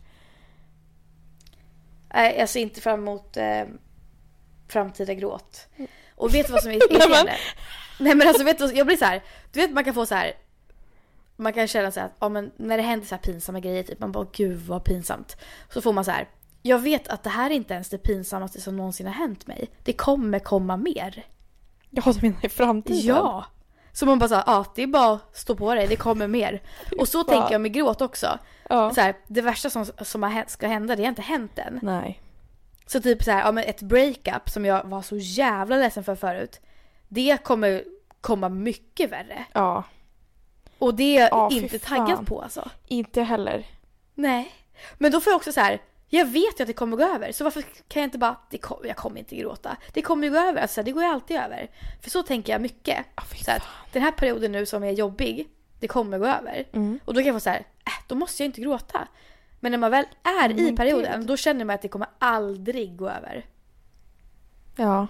[2.13, 3.63] Nej, jag ser inte fram emot eh,
[4.67, 5.67] framtida gråt.
[6.15, 7.35] Och vet du vad som är irriterande?
[7.99, 9.23] Nej men alltså vet du jag blir så här.
[9.51, 10.33] Du vet man kan få så här.
[11.35, 13.99] Man kan känna så här ja, men när det händer så här pinsamma grejer typ
[13.99, 15.37] man bara gud vad pinsamt.
[15.69, 16.29] Så får man så här.
[16.61, 19.69] Jag vet att det här är inte ens det pinsammaste som någonsin har hänt mig.
[19.83, 21.25] Det kommer komma mer.
[21.89, 23.05] Jag du menar i framtiden?
[23.05, 23.45] Ja!
[23.93, 26.28] Så man bara så här, ja det är bara att stå på dig, det kommer
[26.28, 26.62] mer.
[26.99, 27.25] Och så fan.
[27.36, 28.39] tänker jag med gråt också.
[28.69, 28.93] Ja.
[28.93, 31.80] Så här, det värsta som, som ska hända, det har inte hänt än.
[31.82, 32.21] Nej.
[32.88, 36.15] Så typ så här, ja, men ett breakup som jag var så jävla ledsen för
[36.15, 36.62] förut.
[37.08, 37.84] Det kommer
[38.21, 39.45] komma mycket värre.
[39.54, 39.84] Ja.
[40.80, 42.69] Och det är jag Ja, inte taggad på alltså.
[42.88, 43.65] Inte heller.
[44.13, 44.52] Nej.
[44.97, 45.82] Men då får jag också så här.
[46.11, 47.31] Jag vet ju att det kommer gå över.
[47.31, 49.77] Så varför kan jag inte bara, det kom, jag kommer inte gråta.
[49.93, 50.61] Det kommer ju gå över.
[50.61, 51.69] Alltså, det går ju alltid över.
[52.01, 53.05] För så tänker jag mycket.
[53.31, 53.59] Fy Så fan.
[53.91, 55.47] den här perioden nu som är jobbig,
[55.79, 56.63] det kommer gå över.
[56.73, 56.99] Mm.
[57.05, 59.07] Och då kan jag få så här, äh, då måste jag inte gråta.
[59.59, 61.27] Men när man väl är i Men perioden, gud.
[61.27, 63.45] då känner man att det kommer aldrig gå över.
[64.75, 65.07] Ja.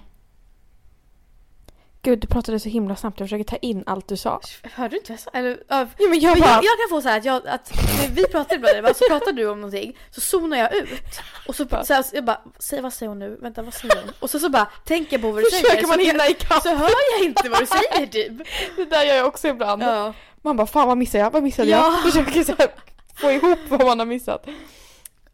[2.02, 3.20] Gud, du pratade så himla snabbt.
[3.20, 4.42] Jag försöker ta in allt du sa.
[4.64, 5.32] Hörde du inte vad jag sa?
[5.34, 6.50] Eller, ja, Ja, men jag men bara...
[6.50, 9.50] jag, jag kan få så att, jag, att när vi pratar ibland, så pratar du
[9.50, 11.20] om någonting, så zonar jag ut.
[11.48, 13.38] Och så, så här, jag bara, säg, vad säger hon nu?
[13.42, 14.14] Vänta, vad säger hon?
[14.20, 15.64] Och så, så bara tänker jag på vad du säger.
[15.64, 16.64] Försöker man hinna ikapp.
[16.64, 18.48] så hör jag inte vad du säger typ.
[18.76, 19.84] Det där gör jag också ibland.
[19.84, 20.14] Ja.
[20.42, 21.32] Man bara, fan vad missade jag?
[21.32, 21.78] Vad missade Ja.
[21.78, 22.04] jag?
[22.14, 22.68] Försöker så här,
[23.16, 24.46] få ihop vad man har missat.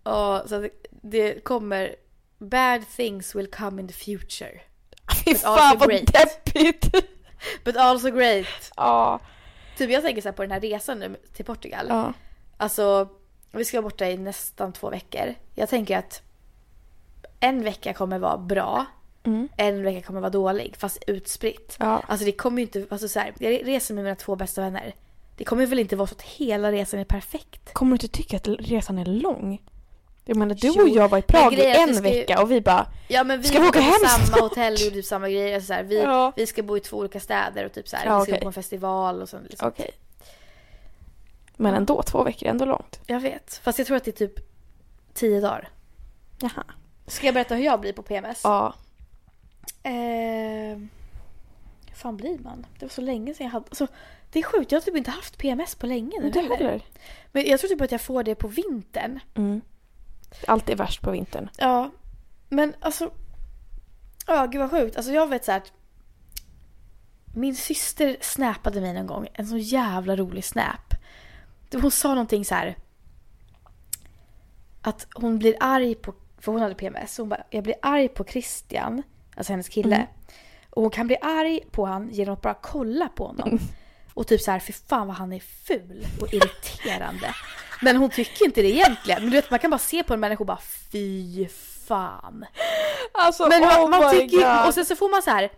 [0.04, 0.69] Och, så
[1.04, 1.95] det kommer
[2.39, 4.62] bad things will come in the future.
[5.26, 6.14] Fy fan vad great.
[6.14, 6.96] deppigt.
[7.64, 8.72] But also great.
[8.76, 9.20] Ja.
[9.78, 11.86] Typ jag tänker så här på den här resan nu till Portugal.
[11.90, 12.14] Ja.
[12.58, 13.10] Alltså,
[13.52, 15.36] vi ska vara borta i nästan två veckor.
[15.56, 16.22] Jag tänker att
[17.40, 18.86] en vecka kommer vara bra.
[19.24, 19.50] Mm.
[19.58, 21.76] En vecka kommer vara dålig, fast utspritt.
[21.80, 22.02] Ja.
[22.08, 24.96] Alltså det kommer ju inte, alltså så här, jag reser med mina två bästa vänner.
[25.38, 27.74] Det kommer väl inte vara så att hela resan är perfekt?
[27.74, 29.62] Kommer du inte tycka att resan är lång?
[30.28, 32.88] Jag menar du och jag var i Prag i en ska vecka och vi bara
[33.08, 35.56] Ja men vi Ska vi åka hem samma hotell och typ samma grejer.
[35.56, 36.34] Alltså så här, vi, Ja.
[36.36, 38.40] vi ska bo i två olika städer och typ så här, Ja, vi ska okej.
[38.40, 39.38] gå på en festival och så.
[39.50, 39.68] Liksom.
[39.68, 39.92] okej.
[41.56, 43.00] Men ändå, två veckor är ändå långt.
[43.08, 43.60] Jag vet.
[43.64, 44.40] Fast jag tror att det är typ
[45.14, 45.70] tio dagar.
[46.42, 46.64] Jaha.
[47.08, 48.42] Ska jag berätta hur jag blir på PMS?
[48.44, 48.74] Ja.
[49.84, 50.78] Eh,
[51.88, 52.66] hur fan blir man?
[52.80, 53.66] Det var så länge sedan jag hade...
[53.70, 53.88] Alltså,
[54.32, 56.82] det är sjukt, jag har typ inte haft PMS på länge nu heller.
[57.32, 59.20] Men jag tror typ att jag får det på vintern.
[59.36, 59.62] Mm.
[60.48, 61.50] Allt är värst på vintern.
[61.58, 61.91] Ja.
[62.50, 63.12] Men alltså...
[64.28, 64.98] Ja, gud vad sjukt.
[64.98, 65.71] Alltså jag vet så här att...
[67.34, 69.28] Min syster snappade mig någon gång.
[69.34, 70.93] En så jävla rolig snap.
[71.74, 72.78] Hon sa någonting så här.
[74.82, 76.13] Att hon blir arg på...
[76.38, 77.17] För hon hade PMS.
[77.17, 79.04] Hon bara, jag blir arg på Christian.
[79.36, 79.95] Alltså hennes kille.
[79.95, 80.08] Mm.
[80.69, 83.60] Och hon kan bli arg på han genom att bara kolla på honom.
[84.15, 87.36] Och typ så här, för fan vad han är ful och irriterande.
[87.82, 89.21] Men hon tycker inte det egentligen.
[89.21, 90.60] Men du vet, man kan bara se på en människa och bara
[90.91, 91.47] fy
[91.88, 92.45] fan.
[93.13, 95.49] Alltså, Men man, oh man tycker och sen så får man så här.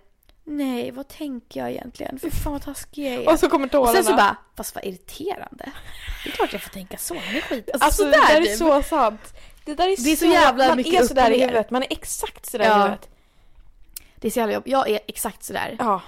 [0.44, 2.20] Nej, vad tänker jag egentligen?
[2.20, 3.30] Fy fan vad taskig jag är.
[3.34, 3.94] Och så kommer Och tårarna.
[3.94, 5.72] sen så bara, fast vad irriterande.
[6.24, 7.70] Det är klart jag får tänka så, han är skit.
[7.74, 8.58] Alltså, Alltså det sådär där är typ.
[8.58, 9.34] så sant.
[9.66, 11.72] Det där är, Det är så jävla man mycket är upp sådär och i huvudet.
[11.72, 12.78] Man är exakt sådär i Ja.
[12.78, 13.10] huvudet.
[14.16, 14.64] Det är så jävla jobb.
[14.68, 15.76] Jag är exakt sådär.
[15.80, 16.02] Ja.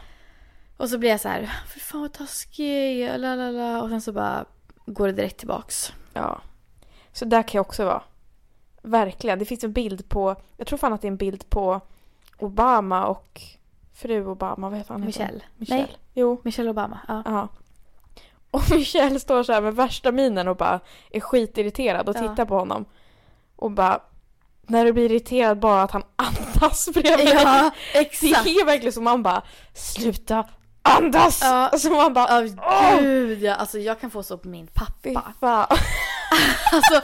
[0.80, 3.82] Och så blir jag så här, för fan vad taskig jag är, la la la.
[3.82, 4.46] Och sen så bara
[4.86, 5.94] går det direkt tillbaks.
[6.14, 6.42] Ja.
[7.14, 8.02] Så där kan jag också vara.
[8.82, 9.40] Verkligen.
[9.40, 11.82] Det finns en bild på, jag tror fan att det är en bild på
[12.38, 13.42] Obama och
[13.94, 15.02] fru Obama, vad heter han?
[15.06, 15.42] Michelle.
[15.58, 15.82] Michelle.
[15.82, 15.98] Nej.
[16.14, 16.42] Jo.
[16.44, 17.00] Michelle Obama.
[17.08, 17.22] Ja.
[17.26, 17.48] Ja.
[18.52, 20.80] Och Michelle står så här med värsta minen och bara
[21.12, 22.20] är skitirriterad och Ja.
[22.30, 22.86] tittar på honom.
[23.56, 24.00] Och bara,
[24.62, 27.36] när du blir irriterad bara att han andas bredvid dig.
[27.44, 28.48] Ja, Det exakt.
[28.48, 29.42] är verkligen som man bara,
[29.74, 30.44] sluta
[30.82, 31.42] andas!
[31.42, 31.48] Ja.
[31.48, 33.54] Alltså man bara, Ja, gud ja.
[33.54, 35.68] Alltså jag kan få så på min pappa.
[36.72, 37.02] Alltså,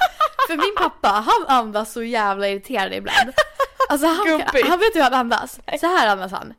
[0.48, 3.34] för min pappa, han andas så jävla irriterande ibland.
[3.90, 5.60] Alltså han, han vet hur han andas.
[5.80, 6.54] Så här andas han.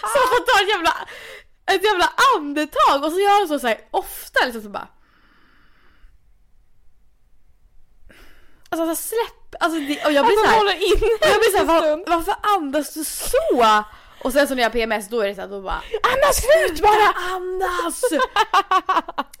[0.00, 1.08] Så han får ta ett jävla,
[1.66, 4.88] ett jävla andetag och så gör han så, så här, ofta liksom så bara.
[8.68, 11.50] Alltså, alltså släpp, alltså det, och jag blir Alltså, så här, håller in jag blir
[11.50, 13.84] så här, en var, varför andas du så?
[14.24, 15.82] Och sen så när jag har PMS då är det så här, då bara
[16.12, 17.34] Andas ut bara!
[17.34, 18.02] andas!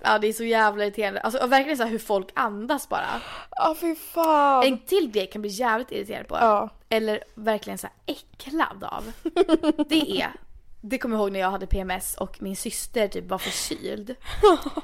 [0.02, 1.20] ja det är så jävla irriterande.
[1.20, 3.20] Alltså och verkligen så här hur folk andas bara.
[3.50, 4.64] Ja fy fan.
[4.66, 6.36] En till grej kan bli jävligt irriterad på.
[6.36, 6.68] Ja.
[6.88, 9.12] Eller verkligen så här äcklad av.
[9.88, 10.32] Det är,
[10.80, 14.16] det kommer jag ihåg när jag hade PMS och min syster typ var förkyld.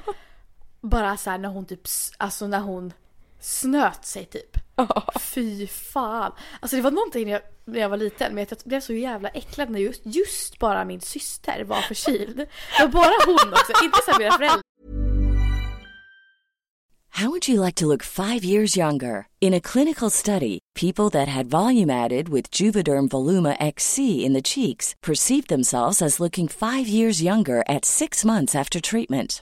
[0.81, 1.81] Bara så här när hon typ,
[2.17, 2.93] alltså när hon
[3.47, 4.57] snöt sig typ.
[5.19, 6.31] Fy fan.
[6.59, 9.29] Alltså det var någonting när jag, när jag var liten men jag blev så jävla
[9.29, 12.37] äcklad när just, just bara min syster var förkyld.
[12.37, 12.47] Det
[12.79, 14.61] var bara hon också, inte så mina föräldrar.
[17.09, 19.27] How would you like to look five years younger?
[19.41, 24.41] In a clinical study, people that had volume added with Juvederm Voluma XC in the
[24.43, 29.41] cheeks perceived themselves as looking five years younger at six months after treatment.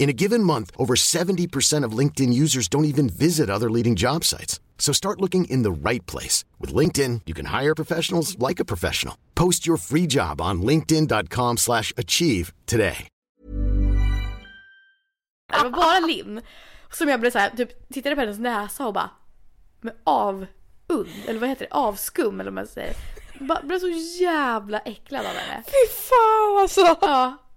[0.00, 4.24] In a given month, over 70% of LinkedIn users don't even visit other leading job
[4.24, 4.58] sites.
[4.78, 6.44] So start looking in the right place.
[6.58, 9.14] With LinkedIn, you can hire professionals like a professional.
[9.34, 13.06] Post your free job on linkedin.com/achieve slash achieve today.
[15.52, 16.40] Det var bara Linn
[16.90, 19.10] som jag blev så här, typ tittade på hennes näsa och bara
[19.80, 20.48] med avund,
[21.26, 22.94] eller vad heter det, avskum eller vad man säger.
[23.40, 23.88] Bara, blev så
[24.22, 25.62] jävla äcklad av henne.
[25.66, 26.96] Fy fan alltså!
[27.00, 27.49] Ja.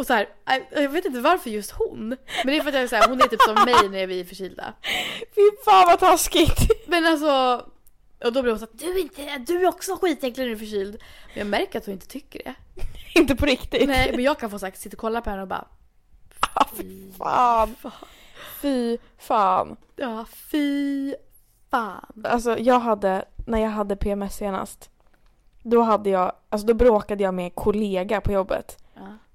[0.00, 0.28] Och så här,
[0.70, 2.08] jag vet inte varför just hon.
[2.08, 4.06] Men det är för att jag är så här, hon är typ som mig när
[4.06, 4.74] vi är förkylda.
[5.34, 6.86] Fy fan vad taskigt!
[6.86, 7.64] Men alltså,
[8.24, 10.52] och då blev hon så att du är, inte, du är också skitäcklig när du
[10.52, 11.02] är förkyld.
[11.26, 12.54] Men jag märker att hon inte tycker det.
[13.20, 13.88] Inte på riktigt.
[13.88, 15.68] Nej, men jag kan få sagt sitta och kolla på henne och bara
[16.54, 17.74] Ah, fy fan.
[18.60, 19.76] Fy fan.
[19.96, 21.14] ja, fy
[21.70, 22.24] fan.
[22.24, 24.90] Alltså jag hade, när jag hade PMS senast.
[25.62, 28.79] Då hade jag, alltså då bråkade jag med en kollega på jobbet.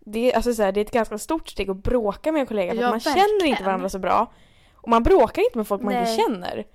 [0.07, 2.45] Det, är- alltså så här, det är ett ganska stort steg att bråka med en
[2.47, 3.65] kollega för Ja, att man känner inte verkligen.
[3.65, 4.31] varandra så bra.
[4.73, 6.17] Och man bråkar inte med folk man inte Nej.
[6.17, 6.65] känner.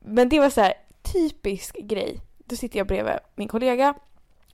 [0.00, 0.74] Men det var så här
[1.12, 2.20] typisk grej.
[2.38, 3.94] Då sitter jag bredvid min kollega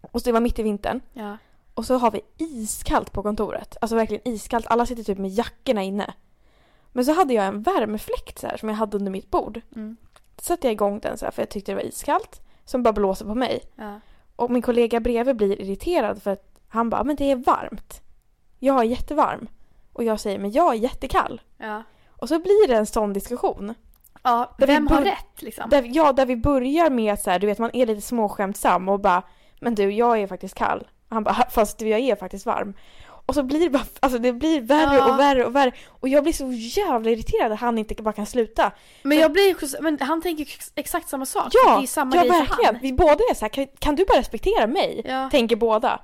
[0.01, 1.01] och så det var mitt i vintern.
[1.12, 1.37] Ja.
[1.74, 3.77] Och så har vi iskallt på kontoret.
[3.81, 4.66] Alltså verkligen iskallt.
[4.66, 6.14] Alla sitter typ med jackorna inne.
[6.92, 9.61] Men så hade jag en värmefläkt så här, som jag hade under mitt bord.
[9.77, 9.96] Mm.
[10.38, 12.40] Så satte jag igång den så här, för jag tyckte det var iskallt.
[12.64, 13.61] Som bara blåser på mig.
[13.77, 14.01] Ja.
[14.37, 18.00] Och min kollega bredvid blir irriterad för att han bara, men det är varmt.
[18.59, 19.48] Jag är jättevarm.
[19.92, 21.40] Och jag säger, men jag är jättekall.
[21.59, 21.83] Ja.
[22.16, 23.74] Och så blir det en sån diskussion.
[24.22, 25.70] ja Där vem har rätt liksom?
[25.70, 28.88] Där, ja, där vi börjar med att så här, du vet, man är lite småskämtsam
[28.88, 29.22] och bara,
[29.61, 30.88] men du, jag är faktiskt kall.
[31.09, 32.74] Han bara, fast du, jag är faktiskt varm.
[33.26, 35.12] Och så blir det bara, alltså det blir värre Ja.
[35.12, 35.72] och värre och värre.
[35.88, 38.72] Och jag blir så jävla irriterad att han inte bara kan sluta.
[39.02, 41.48] Men jag blir också- men han tänker exakt samma sak.
[41.66, 42.74] Ja, det är samma ja grej för verkligen.
[42.74, 42.83] han.
[42.83, 45.02] Vi båda är så här, kan, kan du bara respektera mig?
[45.04, 45.31] Ja.
[45.31, 46.00] Tänker båda.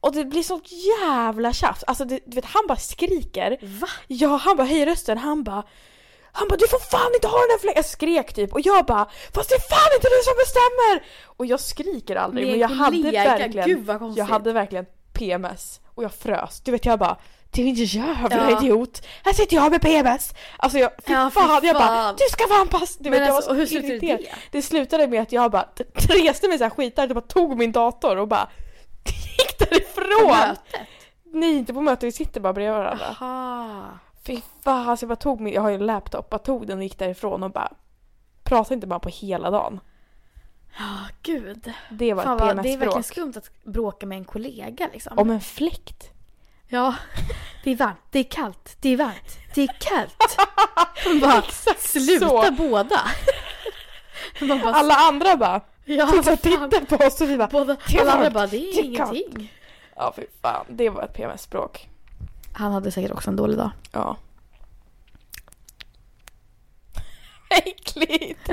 [0.00, 0.64] Och det blir sånt
[1.02, 1.84] jävla tjafs.
[1.86, 3.58] Alltså det, du vet, han bara skriker.
[3.80, 3.88] Va?
[4.06, 5.18] Ja, han bara höjer rösten.
[5.18, 5.62] Han bara
[6.32, 7.76] han bara du får fan inte ha den här fläcken!
[7.76, 11.06] Jag skrek typ och jag bara fast det är fan inte du som bestämmer!
[11.36, 14.18] Och jag skriker aldrig Med men jag hade verkligen gud vad konstigt.
[14.18, 16.60] Jag hade verkligen PMS och jag frös.
[16.60, 17.16] Du vet jag bara
[17.56, 18.58] inte jävla Ja.
[18.62, 19.02] idiot!
[19.24, 20.34] Här sitter jag med PMS!
[20.56, 22.14] Alltså jag, fy Ja, fy fan, jag bara fan.
[22.18, 22.96] du ska vara anpassad!
[23.04, 24.20] Du Men vet, jag alltså, var och så hur slutade irriterad.
[24.20, 24.58] det?
[24.58, 25.68] Det slutade med att jag bara
[26.08, 28.50] reste mig såhär skitargt och bara tog min dator och bara
[29.04, 30.28] gick På därifrån!
[30.28, 30.88] mötet?
[31.32, 33.06] Nej inte på mötet, vi sitter bara bredvid varandra.
[33.20, 33.88] Aha.
[34.26, 36.78] Fy fan, alltså jag bara tog min, jag har ju en laptop, bara tog den
[36.78, 37.72] och gick därifrån och bara
[38.42, 39.80] pratade inte bara på hela dagen.
[40.78, 41.72] Ja, gud.
[41.90, 43.04] Det var Fan, ett vad, det är verkligen PMS-bråk.
[43.04, 45.18] skumt att bråka med en kollega liksom.
[45.18, 46.10] Om en fläkt.
[46.68, 46.94] Ja,
[47.64, 50.36] det är varmt, det är kallt, det är varmt, det är kallt.
[51.06, 52.52] Man bara, Exakt sluta så.
[52.52, 53.00] båda.
[54.40, 55.60] Bara, Alla andra bara
[55.94, 56.36] ja, fan.
[56.36, 59.52] tittar på oss och vi bara Båda, Det är alla andra bara, det är ingenting.
[59.96, 61.88] Ja fy fan, det var ett PMS-bråk.
[62.52, 63.70] Han hade säkert också en dålig dag.
[63.92, 64.16] Ja.
[67.66, 68.50] Äckligt!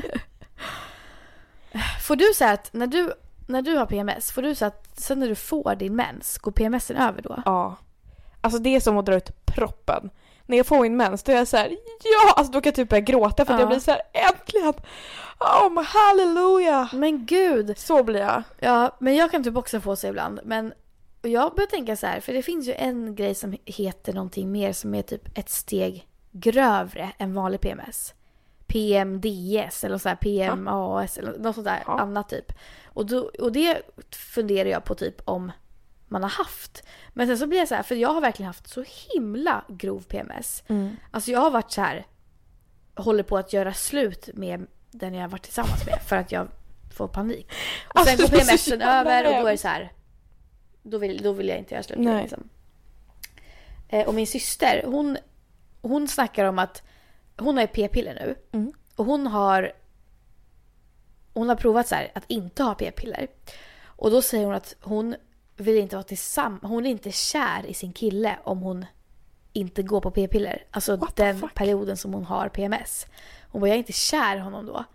[2.02, 3.14] Får du säga att när du,
[3.48, 6.52] när du har PMS, får du säga att sen när du får din mens, går
[6.52, 7.42] PMSen över då?
[7.46, 7.76] Ja.
[8.42, 10.10] Alltså det är som att dra ut proppen.
[10.50, 11.70] När jag får min mens då är jag så här,
[12.04, 12.34] ja!
[12.36, 13.60] Alltså då kan jag typ börja gråta för att Ja.
[13.60, 14.74] jag blir så här, äntligen!
[15.40, 16.90] Oh my halleluja!
[16.94, 17.78] Men gud!
[17.78, 18.44] Så blir jag.
[18.60, 20.40] Ja, men jag kan typ också få så ibland.
[20.44, 20.74] Men
[21.22, 24.74] jag börjar tänka så här, för det finns ju en grej som heter någonting mer
[24.74, 28.14] som är typ ett steg grövre än vanlig PMS.
[28.68, 32.00] PMDS eller så här PMAS eller något sånt där Ja.
[32.00, 32.54] annat typ.
[32.86, 33.82] Och, då, och det
[34.36, 35.52] funderar jag på typ om
[36.08, 36.84] man har haft.
[37.14, 40.02] Men sen så blir jag så här, för jag har verkligen haft så himla grov
[40.02, 40.64] PMS.
[41.12, 42.08] Alltså jag har varit så här,
[42.96, 46.48] håller på att göra slut med den jag har varit tillsammans med för att jag
[46.98, 47.52] får panik.
[47.88, 49.92] Och Alltså, sen går det är så PMSen över och då är det så här.
[50.84, 52.50] Då vill, då vill jag inte göra slut med liksom.
[53.90, 55.18] Eh, och min syster, hon,
[55.82, 56.84] hon snackar om att
[57.38, 58.36] hon har p-piller nu.
[58.60, 58.74] Mm.
[58.96, 59.72] Och hon har
[61.34, 63.28] hon har provat så här, att inte ha p-piller.
[63.84, 65.16] Och då säger hon att hon
[65.58, 68.86] vill inte vara tillsammans, hon är inte kär i sin kille om hon
[69.54, 70.64] inte går på p-piller.
[70.72, 73.06] Alltså What den perioden som hon har PMS.
[73.52, 74.86] Hon bara, jag är inte kär i honom då.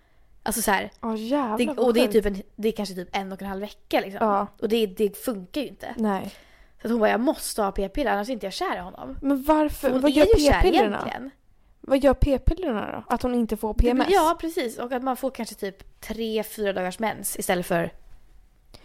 [0.42, 2.94] Alltså så här, Ja jävlar det, vad och det är, typ en, det är kanske
[2.94, 4.27] typ en och en halv vecka liksom.
[4.27, 4.46] Ja.
[4.61, 5.94] Och det, det funkar ju inte.
[5.96, 6.35] Nej.
[6.83, 9.18] Så hon bara, jag måste ha p-piller annars är inte jag kär i honom.
[9.22, 9.90] Men varför?
[9.90, 11.31] Hon vad gör p-pillerna?
[11.81, 13.14] Vad gör p-pillerna då?
[13.14, 14.09] Att hon inte får PMS?
[14.11, 14.79] Ja, precis.
[14.79, 17.92] Och att man får kanske typ tre, fyra dagars mens istället för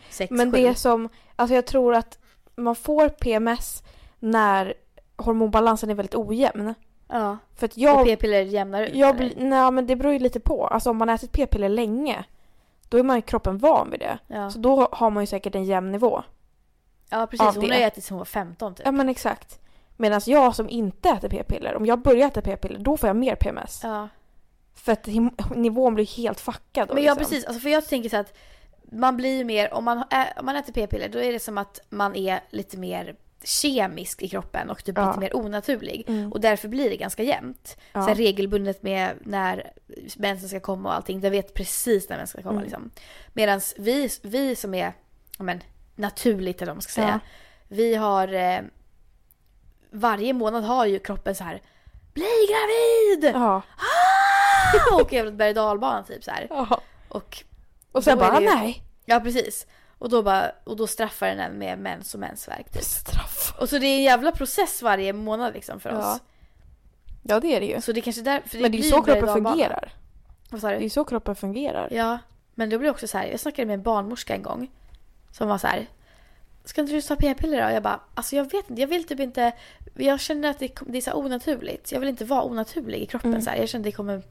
[0.09, 0.57] sex, Men sju.
[0.57, 2.19] det är som, alltså jag tror att
[2.55, 3.83] man får PMS
[4.19, 4.73] när
[5.17, 6.73] hormonbalansen är väldigt ojämn.
[7.07, 7.37] Ja.
[7.55, 8.95] För att Och jag, p-piller jämnar ut.
[8.95, 9.33] jag eller?
[9.37, 10.67] nej men det beror ju lite på.
[10.67, 12.23] Alltså om man ätit p-piller länge,
[12.89, 14.17] då är man ju kroppen van vid det.
[14.27, 14.51] ja.
[14.51, 16.23] Så då har man ju säkert en jämn nivå.
[17.09, 17.55] ja, precis.
[17.55, 17.69] Hon det.
[17.73, 18.85] har ju ätit sen hon var 15 typ.
[18.85, 19.59] Ja men exakt.
[19.99, 23.35] Medan jag som inte äter p-piller, om jag börjar äta p-piller, då får jag mer
[23.35, 23.79] PMS.
[23.83, 24.07] Ja.
[24.75, 25.07] För att
[25.55, 27.29] nivån blir helt fuckad då, Men ja, liksom.
[27.29, 27.45] precis.
[27.45, 28.33] Alltså, för jag tänker så att
[28.91, 31.57] man blir ju mer, om man, ä, om man äter p-piller då är det som
[31.57, 35.07] att man är lite mer kemisk i kroppen och typ Ja.
[35.07, 36.03] lite mer onaturlig.
[36.07, 36.31] Mm.
[36.33, 37.77] Och därför blir det ganska jämnt.
[37.93, 38.05] Ja.
[38.05, 39.71] Sen regelbundet med när
[40.17, 41.19] mensen ska komma och allting.
[41.21, 42.63] Jag vet precis när mensen ska komma Mm.
[42.63, 42.91] liksom.
[43.33, 44.93] Medan vi, vi som är
[45.39, 45.63] men,
[45.95, 47.19] naturligt eller vad man ska säga.
[47.23, 47.29] Ja.
[47.67, 48.59] Vi har eh,
[49.91, 51.61] varje månad har ju kroppen så här
[52.13, 53.35] Bli gravid!
[53.35, 53.61] Ja.
[55.01, 56.47] och jävla berg och dalbana typ så här.
[56.49, 56.81] ja.
[57.09, 57.43] Och
[57.97, 58.83] Och sen bara ju- nej.
[59.05, 59.67] ja precis.
[59.99, 62.71] Och då, bara, och då straffar den en med mens och mensvärk.
[62.71, 62.83] Typ.
[62.83, 63.53] Straff.
[63.59, 66.13] Och så det är en jävla process varje månad liksom för Ja.
[66.13, 66.21] oss.
[67.23, 67.81] Ja det är det ju.
[67.81, 69.93] Så det kanske där, för det Men det är ju så kroppen fungerar.
[70.49, 70.83] Vad sa Det är du?
[70.83, 71.87] ju så kroppen fungerar.
[71.91, 72.17] Ja,
[72.55, 73.27] men då blir det också så här.
[73.27, 74.71] Jag snackade med en barnmorska en gång.
[75.31, 75.85] Som var så här.
[76.63, 77.73] Ska inte du ta p-piller då?
[77.73, 78.81] Jag bara, alltså jag vet inte.
[78.81, 79.51] Jag vill typ inte.
[79.93, 81.91] Jag känner att det, det är så onaturligt.
[81.91, 83.41] Jag vill inte vara onaturlig i kroppen Mm.
[83.41, 83.57] så här.
[83.57, 84.21] Jag känner att det kommer,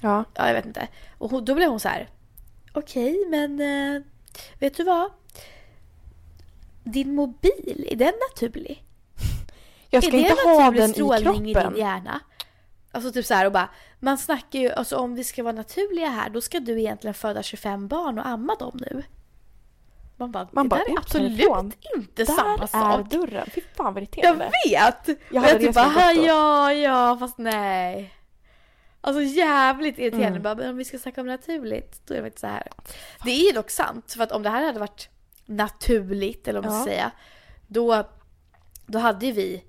[0.00, 0.24] Ja.
[0.34, 0.88] ja jag vet inte.
[1.18, 2.08] Och då blev hon så här.
[2.78, 4.02] Okej, men eh,
[4.58, 5.10] vet du vad?
[6.84, 8.84] Din mobil, är den naturlig?
[9.90, 11.72] Jag ska är inte det ha den i strålning i kroppen.
[11.72, 12.20] din hjärna?
[12.92, 13.68] Alltså typ så här och bara,
[14.00, 17.42] man snackar ju, alltså om det ska vara naturliga här, då ska du egentligen föda
[17.42, 19.02] 25 barn och amma dem nu.
[20.16, 21.72] Man bara, Man det bara, där är ut absolut härifrån.
[21.96, 23.10] inte Där samma är sak.
[23.10, 23.48] dörren.
[23.54, 24.44] Fy fan vad Jag irriterande.
[24.44, 25.08] vet!
[25.08, 28.14] Jag Jag, hade jag typ bara, ja, ja, fast nej.
[29.00, 30.26] Alltså jävligt irriterande.
[30.28, 30.42] Mm.
[30.42, 32.68] Bara, men om vi ska snacka om naturligt, då är det faktiskt så här.
[33.24, 35.08] Det är ju dock sant, för att om det här hade varit
[35.46, 36.94] naturligt, eller vad man ska Ja.
[36.96, 37.10] säga,
[37.66, 38.04] då,
[38.86, 39.64] då hade ju vi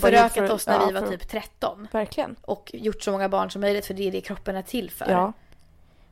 [0.00, 1.88] förökat för- oss när ja, vi var för- typ 13.
[1.92, 2.36] Verkligen.
[2.42, 5.10] och gjort så många barn som möjligt för det är det kroppen är till för.
[5.10, 5.32] Ja.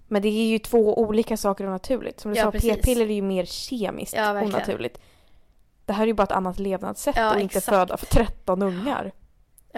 [0.08, 2.20] Men det är ju två olika saker och naturligt.
[2.20, 2.74] Som du Ja, sa, precis.
[2.76, 4.90] p-piller är ju mer kemiskt Ja, verkligen.
[5.84, 7.76] Det här är ju bara ett annat levnadssätt Ja, och inte exakt.
[7.76, 9.12] föda för 13 ungar.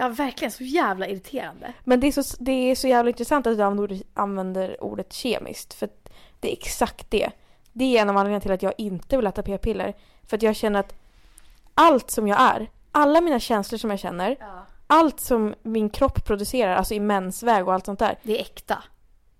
[0.01, 1.73] Ja, verkligen så jävla irriterande.
[1.83, 5.13] Men det är, så, det är så jävla intressant att du använder ordet, använder ordet
[5.13, 5.73] kemiskt.
[5.73, 5.89] För
[6.39, 7.29] det är exakt det.
[7.73, 9.93] Det är en av anledningarna till att jag inte vill äta p-piller.
[10.23, 10.95] För att jag känner att
[11.73, 14.65] allt som jag är, alla mina känslor som jag känner, Ja.
[14.87, 18.19] allt som min kropp producerar, alltså i mensväg och allt sånt där.
[18.23, 18.83] Det är äkta.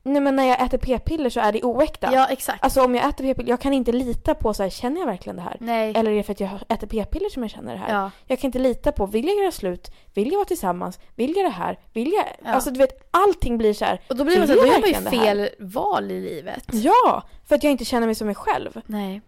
[0.04, 2.10] Nej men när jag äter p-piller så är det oäkta.
[2.14, 2.64] Ja, exakt.
[2.64, 5.36] Alltså om jag äter p-piller, jag kan inte lita på så här, känner jag verkligen
[5.36, 5.58] det här?
[5.60, 5.94] Nej.
[5.96, 7.94] Eller är det för att jag äter p-piller som jag känner det här?
[7.94, 8.12] Ja.
[8.28, 9.92] Jag kan inte lita på, vill jag göra slut?
[10.14, 11.00] Vill jag vara tillsammans?
[11.16, 11.80] Vill jag det här?
[11.94, 12.26] Vill jag?
[12.44, 12.52] Ja.
[12.52, 14.02] Alltså du vet, allting blir så här.
[14.10, 16.64] Och då blir man så då gör man ju fel val i livet.
[16.72, 17.24] Ja!
[17.48, 18.82] För att jag inte känner mig som mig själv.
[18.86, 19.22] Nej.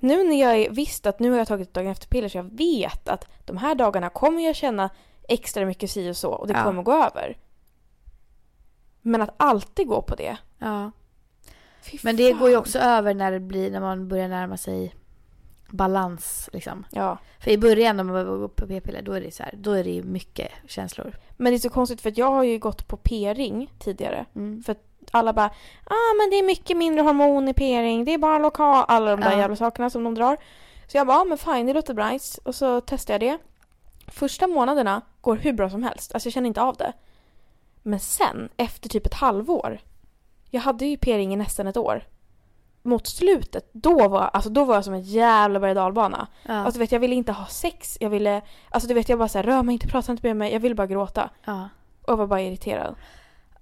[0.00, 2.56] Nu när jag är visst att nu har jag tagit dagen efter piller så jag
[2.58, 4.90] vet att de här dagarna kommer jag känna
[5.28, 6.62] extra mycket si och så och det Ja.
[6.64, 7.36] kommer gå över.
[9.06, 10.36] Men att alltid gå på det.
[10.58, 10.90] Ja.
[11.82, 12.60] Fy Men det går ju fan.
[12.60, 14.94] också över när det blir, när man börjar närma sig
[15.70, 16.86] balans liksom.
[16.90, 17.18] Ja.
[17.40, 19.84] För i början när man går på p-piller då är det så här, då är
[19.84, 21.16] det mycket känslor.
[21.36, 24.26] Men det är så konstigt för att jag har ju gått på p-ring tidigare.
[24.34, 24.62] Mm.
[24.62, 25.46] För att alla bara
[25.84, 29.20] ah men det är mycket mindre hormon i p-ring, det är bara lokal, alla de
[29.20, 29.38] där Ja.
[29.38, 30.36] jävla sakerna som de drar.
[30.86, 32.18] Så jag bara, ah, men fine, det låter bra.
[32.44, 33.42] Och så testade jag det.
[34.12, 36.92] Första månaderna går hur bra som helst, alltså jag känner inte av det.
[37.86, 39.80] Men sen, efter typ ett halvår,
[40.50, 42.06] jag hade ju p-ring i nästan ett år.
[42.82, 46.26] Mot slutet, då var, alltså, då var jag som en jävla berg dalbana.
[46.42, 46.52] Ja.
[46.54, 49.42] Alltså vet, jag ville inte ha sex, jag ville, alltså du vet jag bara såhär,
[49.42, 51.30] rör mig inte, prata inte med mig, jag ville bara gråta.
[51.44, 51.68] ja.
[52.02, 52.94] Och jag var bara irriterad.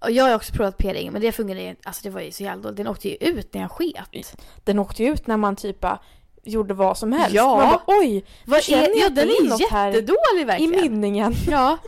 [0.01, 2.43] Och jag har också provat p-ring men det fungerade ju alltså det var ju så
[2.43, 2.77] jävla dåligt.
[2.77, 4.37] Den åkte ju ut när jag sket.
[4.65, 5.99] Den åkte ju ut när man typ bara
[6.43, 7.35] gjorde vad som helst.
[7.35, 7.57] Ja.
[7.57, 10.71] Man bara oj, Vad jag ja, den är är något här jättedålig i verkligen.
[10.83, 11.35] mynningen.
[11.51, 11.79] Ja.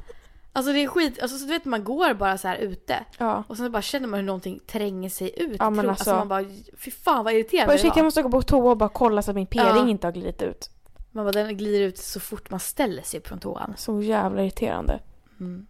[0.57, 3.45] Alltså det är skit, alltså så du vet man går bara så här ute Ja.
[3.47, 5.57] och sen bara känner man hur någonting tränger sig ut.
[5.59, 6.45] Ja, men Pro- alltså- man bara,
[6.79, 7.97] fy fan vad irriterande Bara, det var.
[7.97, 9.89] jag måste gå på toa och bara kolla så att min p-ring Ja.
[9.89, 10.71] inte har glidit ut.
[11.13, 13.75] Man bara, den glider ut så fort man ställer sig från toan.
[13.77, 15.01] Så jävla irriterande.
[15.41, 15.67] Mm.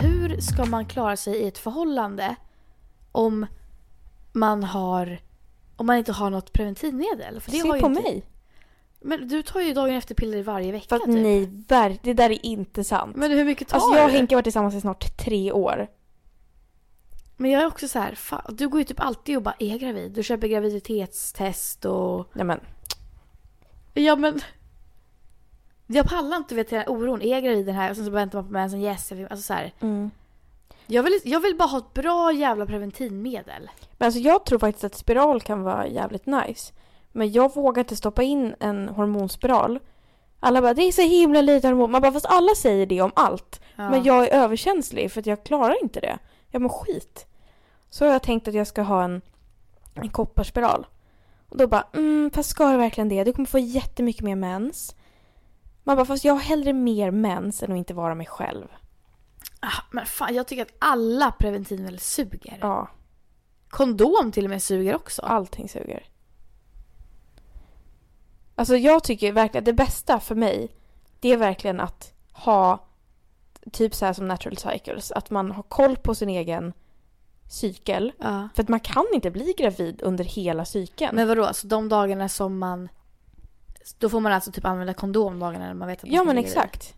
[0.00, 2.34] Hur ska man klara sig i ett förhållande
[3.12, 3.46] om
[4.32, 5.18] man har
[5.80, 7.40] om man inte har något preventivmedel?
[7.40, 8.02] För det Se har på inte...
[8.02, 8.22] mig.
[9.00, 11.14] Men du tar ju dagen efter piller varje vecka Fast typ.
[11.14, 13.16] nej, det där är inte sant.
[13.16, 14.10] Men hur mycket tar alltså jag och?
[14.10, 15.86] Henke har varit tillsammans i snart tre år.
[17.36, 19.78] Men jag är också så här, fan, du går ju typ alltid och bara är
[19.78, 20.12] gravid.
[20.12, 22.28] Du köper graviditetstest och...
[22.32, 22.60] Nej men,
[23.94, 24.40] Ja men...
[25.86, 27.22] Jag pallar inte vet, den här oron.
[27.22, 27.90] Är jag gravid den här?
[27.90, 28.80] Och sen så väntar man på mensen.
[28.80, 29.12] Yes.
[29.12, 29.72] Alltså så här.
[29.80, 30.10] mm.
[30.90, 33.70] Jag vill, jag vill bara ha ett bra jävla preventivmedel.
[33.98, 36.72] men alltså jag tror faktiskt att spiral kan vara jävligt nice.
[37.12, 39.78] Men jag vågar inte stoppa in en hormonspiral.
[40.40, 41.90] Alla bara det är så himla lite hormon.
[41.90, 43.60] Man bara fast alla säger det om allt.
[43.76, 43.90] Ja.
[43.90, 46.18] Men jag är överkänslig för att jag klarar inte det.
[46.48, 47.26] Jag mår skit.
[47.90, 49.22] Så har jag tänkt att jag ska ha en,
[49.94, 50.86] en kopparspiral.
[51.48, 53.24] Och då bara, mm, fast ska du verkligen det?
[53.24, 54.94] Du kommer få jättemycket mer mens.
[55.84, 58.66] Man bara, fast jag har hellre mer mens än att inte vara mig själv.
[59.60, 62.58] Ah, men fan, jag tycker att alla preventivmedel suger.
[62.60, 62.88] Ja,
[63.68, 65.22] Kondom till och med suger också.
[65.22, 66.06] allting suger.
[68.54, 70.68] Alltså jag tycker verkligen det bästa för mig,
[71.20, 72.84] det är verkligen att ha
[73.72, 76.72] typ så här som natural cycles, att man har koll på sin egen
[77.48, 78.12] cykel.
[78.18, 78.48] Ja.
[78.54, 81.16] För att man kan inte bli gravid under hela cykeln.
[81.16, 82.88] Men vadå, alltså de dagarna som man...
[83.98, 86.34] Då får man alltså typ använda kondom dagarna när man vet att man Ja men
[86.34, 86.48] gravid.
[86.50, 86.94] exakt.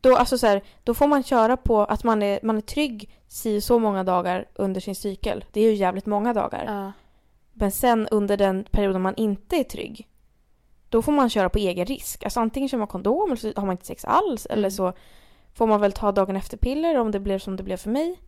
[0.00, 3.10] Då, alltså så här, då får man köra på att man är, man är trygg
[3.28, 5.44] si så många dagar under sin cykel.
[5.52, 6.64] Det är ju jävligt många dagar.
[6.66, 6.92] Ja.
[7.52, 10.08] Men sen under den perioden man inte är trygg.
[10.88, 12.24] Då får man köra på egen risk.
[12.24, 14.46] Alltså antingen kör man kondom eller så har man inte sex alls.
[14.46, 14.70] Eller Mm.
[14.70, 14.92] så
[15.54, 18.20] får man väl ta dagen efter piller om det blev som det blev för mig.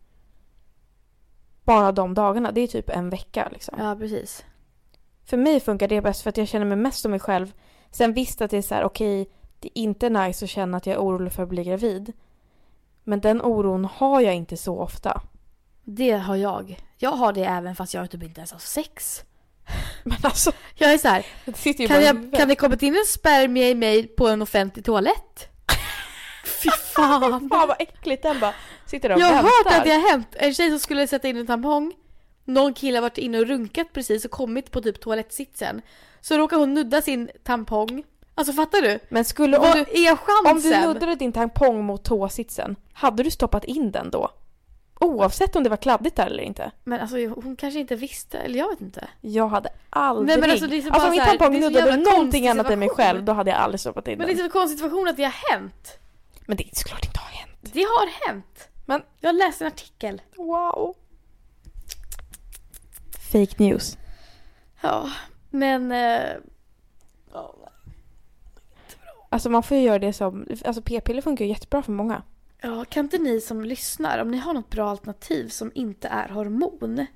[1.65, 2.53] Bara de dagarna.
[2.53, 3.75] Det är typ en vecka liksom.
[3.79, 4.45] ja, precis.
[5.25, 7.53] För mig funkar det bäst för att jag känner mig mest som mig själv.
[7.91, 9.29] Sen visst att det är så här, okej,
[9.63, 12.13] det är inte nice att känna att jag är orolig för att bli gravid.
[13.05, 15.23] Men den oron har jag inte så ofta.
[15.85, 16.79] Det har jag.
[16.99, 19.25] Jag har det även fast jag typ inte ens har sex.
[20.05, 21.23] Men alltså, Jag är så här,
[21.89, 25.49] kan, jag, kan det kommit in en spermie i mig på en offentlig toalett?
[26.63, 27.49] Fy fan.
[27.51, 28.55] Fan vad äckligt den bara
[28.87, 30.29] sitter där och Jag har hört att det har hänt.
[30.33, 31.93] En tjej som skulle sätta in en tampong.
[32.45, 35.83] Någon kille har varit inne och runkat precis och kommit på typ toalettsitsen.
[36.21, 38.05] Så råkar hon nudda sin tampong.
[38.35, 38.99] Alltså fattar du?
[39.09, 40.57] Men skulle, om Vad du, är chansen?
[40.57, 44.31] om du nuddade din tampong mot tåsitsen, hade du stoppat in den då?
[45.01, 46.71] Oavsett om det var kladdigt där eller inte.
[46.85, 49.09] Men alltså hon kanske inte visste, eller jag vet inte.
[49.21, 50.27] Jag hade aldrig...
[50.29, 52.79] Nej, men alltså, det är så alltså bara om min tampong nuddade någonting annat än
[52.79, 54.47] mig själv, då hade jag aldrig stoppat in Men det är den.
[54.47, 55.99] så konstig situation att det har hänt.
[56.47, 57.59] Men det är såklart inte har hänt.
[57.63, 58.69] Det har hänt.
[58.87, 60.23] Men- Jag läste en artikel.
[60.37, 60.95] Wow.
[63.33, 63.99] Fake news.
[64.81, 65.11] Ja,
[65.51, 65.93] men...
[65.93, 66.31] Eh,
[69.33, 70.47] Alltså man får ju göra det som...
[70.65, 72.23] Alltså p-piller funkar ju jättebra för många.
[72.61, 76.29] ja, kan inte ni som lyssnar, om ni har något bra alternativ som inte är
[76.29, 77.07] hormon,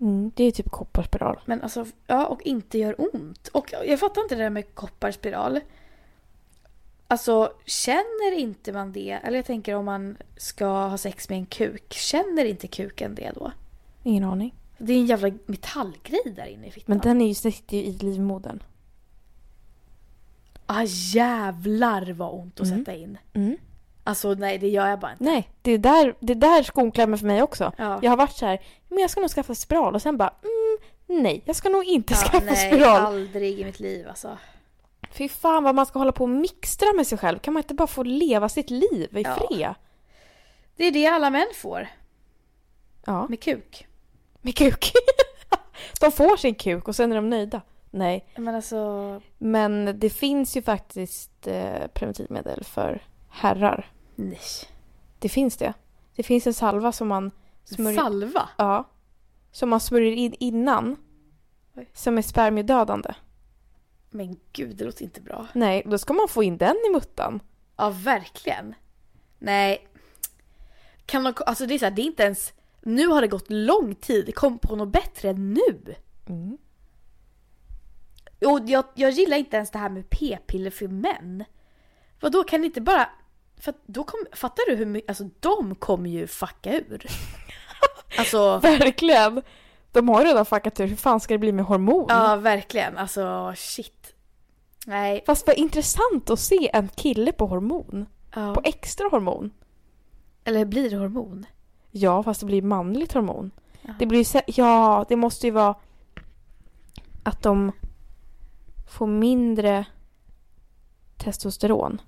[0.00, 1.40] Mm, det är typ kopparspiral.
[1.44, 3.48] men alltså, ja, och inte gör ont.
[3.48, 5.60] Och jag fattar inte det där med kopparspiral.
[7.08, 9.10] Alltså, känner inte man det?
[9.22, 13.32] Eller jag tänker om man ska ha sex med en kuk, känner inte kuken det
[13.34, 13.52] då?
[14.02, 14.54] Ingen aning.
[14.78, 16.84] Det är en jävla metallgrej där inne i fittan.
[16.86, 18.62] Men den är ju, sitter ju i livmodern.
[20.66, 22.78] Ah jävlar vad ont att Mm.
[22.78, 23.18] sätta in.
[23.34, 23.56] Mm.
[24.04, 25.24] Alltså nej det gör jag bara inte.
[25.24, 27.72] Nej, det är där, det är där skon klämmer för mig också.
[27.78, 27.98] Ja.
[28.02, 31.22] Jag har varit så här, men jag ska nog skaffa spiral och sen bara, mm,
[31.22, 33.00] nej, jag ska nog inte Ja, skaffa nej, spiral.
[33.06, 34.38] aldrig i mitt liv alltså.
[35.10, 37.38] Fy fan vad man ska hålla på och mixtra med sig själv.
[37.38, 39.34] Kan man inte bara få leva sitt liv i Ja.
[39.50, 39.74] fred?
[40.76, 41.88] Det är det alla män får.
[43.06, 43.86] Ja, Med kuk.
[44.40, 44.92] med kuk.
[46.00, 47.60] de får sin kuk och sen är de nöjda.
[47.96, 53.90] Nej, Men alltså, men det finns ju faktiskt eh, preventivmedel för herrar.
[54.14, 54.38] nej.
[55.18, 55.72] Det finns det.
[56.16, 57.30] Det finns en salva som man
[57.64, 58.48] smörjer, Salva?
[58.56, 58.84] ja,
[59.52, 60.96] som man smörjer in innan.
[61.76, 61.90] Oj.
[61.92, 63.14] Som är spermiedödande.
[64.10, 65.46] Men gud, det låter inte bra.
[65.52, 67.40] Nej, då ska man få in den i muttan.
[67.76, 68.74] Ja, verkligen.
[69.38, 69.88] Nej.
[71.06, 72.52] Kan man, alltså det är så här, det är inte ens...
[72.82, 74.34] Nu har det gått lång tid.
[74.34, 75.94] Kom på något bättre nu.
[76.26, 76.58] Mm.
[78.46, 81.44] Och jag, jag gillar inte ens det här med p-piller för män.
[82.20, 83.08] Vad då kan inte bara...
[83.60, 85.10] För då kom, fattar du hur mycket...
[85.10, 87.06] Alltså de kommer ju fucka ur.
[88.18, 88.58] Alltså...
[88.58, 89.42] Verkligen!
[89.92, 90.86] De har ju redan fuckat ur.
[90.86, 92.06] Hur fan ska det bli med hormon?
[92.08, 92.98] Ja, verkligen.
[92.98, 94.14] Alltså shit.
[94.86, 95.22] Nej.
[95.26, 98.06] Fast vad intressant att se en kille på hormon.
[98.34, 98.54] Ja.
[98.54, 99.50] På extra hormon.
[100.44, 101.46] Eller blir det hormon?
[101.90, 103.50] Ja, fast det blir manligt hormon.
[103.82, 103.94] Ja.
[103.98, 105.74] Det blir Ja, det måste ju vara
[107.22, 107.72] att de
[108.94, 109.84] får mindre
[111.16, 112.00] testosteron.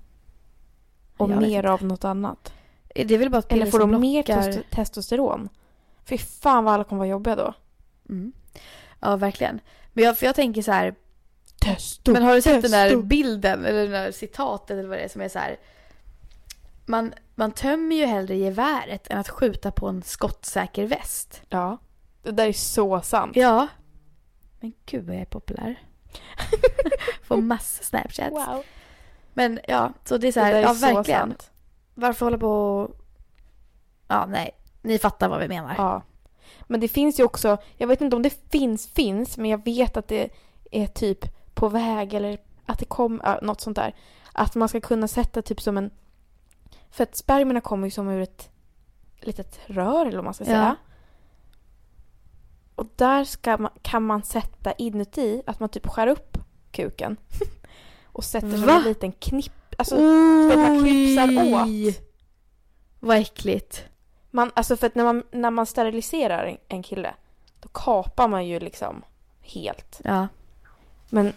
[1.17, 2.53] Och Jag mer av något annat.
[2.95, 5.49] Det är väl bara ett Eller får de mer lockar- testo- testosteron?
[6.05, 7.53] Fy fan vad alla kommer vara jobbiga då.
[8.09, 8.31] Mm.
[8.99, 9.59] Ja, verkligen.
[9.93, 10.95] Men jag, för jag tänker så här.
[11.61, 13.01] Testo, Men har du sett den där testo.
[13.01, 15.57] bilden eller den där citatet eller vad det är som är så här.
[16.85, 21.41] Man, man tömmer ju hellre geväret än att skjuta på en skottsäker väst.
[21.49, 21.77] Ja.
[22.23, 23.35] Det där är så sant.
[23.35, 23.67] Ja.
[24.59, 25.81] Men gud vad jag är populär.
[27.23, 28.31] Får massa snapchats.
[28.31, 28.63] Wow.
[29.33, 31.19] Men ja, så det är så Det här, där är ja så verkligen.
[31.29, 31.51] sant.
[31.93, 32.91] Varför hålla på och...
[34.07, 34.51] Ja, nej.
[34.81, 35.75] Ni fattar vad vi menar.
[35.77, 36.01] Ja.
[36.63, 39.97] Men det finns ju också, jag vet inte om det finns, finns, men jag vet
[39.97, 40.29] att det
[40.71, 43.95] är typ på väg eller att det kommer, något sånt där.
[44.33, 45.91] Att man ska kunna sätta typ som en,
[46.91, 48.49] för att spermierna kommer ju som ur ett
[49.21, 50.75] litet rör eller vad man ska Ja.
[52.77, 56.37] Och där man, kan man sätta inuti, att man typ skär upp
[56.71, 57.17] kuken.
[58.05, 58.77] och sätter som Va?
[58.77, 59.75] en liten knipp.
[59.77, 62.01] Alltså, så att man knipsar åt.
[62.99, 63.85] Vad äckligt.
[64.31, 67.13] Man, alltså för att när man, när man steriliserar en, kille
[67.59, 69.03] då kapar man ju liksom
[69.41, 70.01] helt.
[70.03, 70.27] Ja.
[71.09, 71.25] Men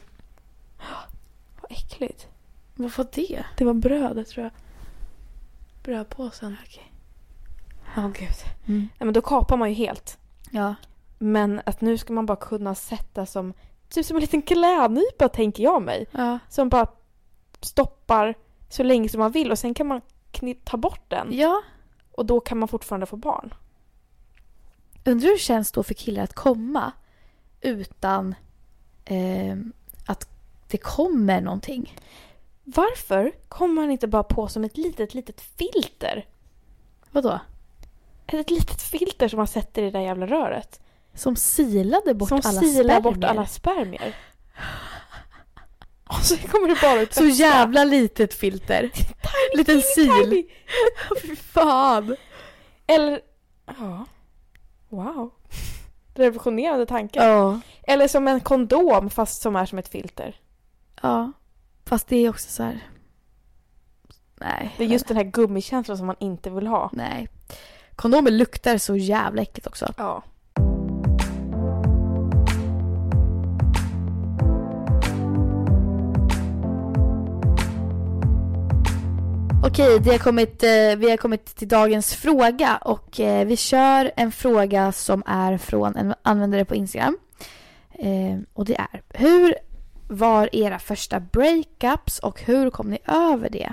[1.60, 2.28] vad äckligt.
[2.74, 3.44] Vad var det?
[3.56, 4.52] Det var brödet tror jag.
[5.82, 6.56] Brödpåsen.
[6.66, 6.92] Okej.
[7.96, 8.36] Ja, gud.
[8.66, 8.80] Mm.
[8.80, 10.18] Nej, men då kapar man ju helt.
[10.50, 10.74] Ja.
[11.22, 13.54] Men att nu ska man bara kunna sätta som
[13.88, 16.06] typ som en liten klädnypa tänker jag mig.
[16.12, 16.38] Ja.
[16.48, 16.86] Som bara
[17.60, 18.34] stoppar
[18.68, 20.00] så länge som man vill och sen kan man
[20.64, 21.62] ta bort den Ja.
[22.12, 23.54] och då kan man fortfarande få barn.
[25.04, 26.92] Undrar hur det känns då för killar att komma
[27.60, 28.34] utan
[29.04, 29.56] eh,
[30.06, 30.28] att
[30.68, 31.96] det kommer någonting.
[32.64, 36.26] Varför kommer man inte bara på som ett litet, litet filter?
[37.10, 37.40] Vadå?
[38.26, 40.80] Ett litet filter som man sätter i det där jävla röret.
[41.14, 43.00] Som silade bort som alla spermier.
[43.00, 44.16] bort alla spermier.
[46.04, 48.90] Och så kommer det bara ut Så jävla litet filter.
[49.56, 50.24] Liten sil.
[50.24, 50.46] Tiny.
[51.22, 52.16] Fy fan.
[52.86, 53.20] Eller,
[53.66, 54.06] ja.
[54.88, 55.30] Wow.
[56.14, 57.24] Revolutionerande tanke.
[57.24, 57.60] Ja.
[57.82, 60.36] Eller som en kondom fast som är som ett filter.
[61.02, 61.32] Ja.
[61.84, 62.80] Fast det är också så här...
[64.34, 64.74] Nej.
[64.78, 66.90] Det är just den här gummikänslan som man inte vill ha.
[66.92, 67.28] Nej.
[67.96, 69.94] Kondomer luktar så jävla äckligt också.
[69.96, 70.22] Ja.
[79.62, 84.12] Okej, det har kommit, eh, vi har kommit till dagens fråga och eh, vi kör
[84.16, 87.18] en fråga som är från en användare på Instagram.
[87.92, 89.54] Eh, och det är, hur
[90.08, 93.72] var era första breakups och hur kom ni över det?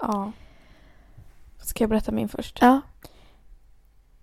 [0.00, 0.32] ja.
[1.58, 2.58] Ska jag berätta min först?
[2.60, 2.80] Ja.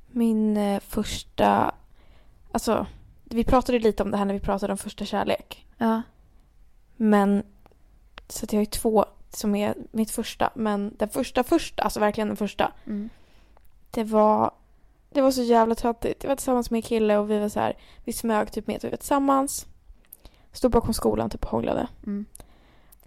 [0.07, 1.75] Min första...
[2.51, 2.87] Alltså,
[3.23, 5.65] vi pratade lite om det här när vi pratade om första kärlek.
[5.77, 6.01] Ja.
[6.95, 7.43] Men...
[8.27, 9.05] Så att jag har ju två
[9.35, 10.49] som är mitt första.
[10.55, 12.71] Men den första första, alltså verkligen den första.
[12.85, 13.09] Mm.
[13.91, 14.51] Det var...
[15.09, 16.23] Det var så jävla töntigt.
[16.23, 17.77] Jag var tillsammans med en kille och vi var så här...
[18.05, 19.67] Vi smög typ med att vi var tillsammans.
[20.51, 21.87] Stod bakom skolan typ och hånglade.
[22.05, 22.25] Mm.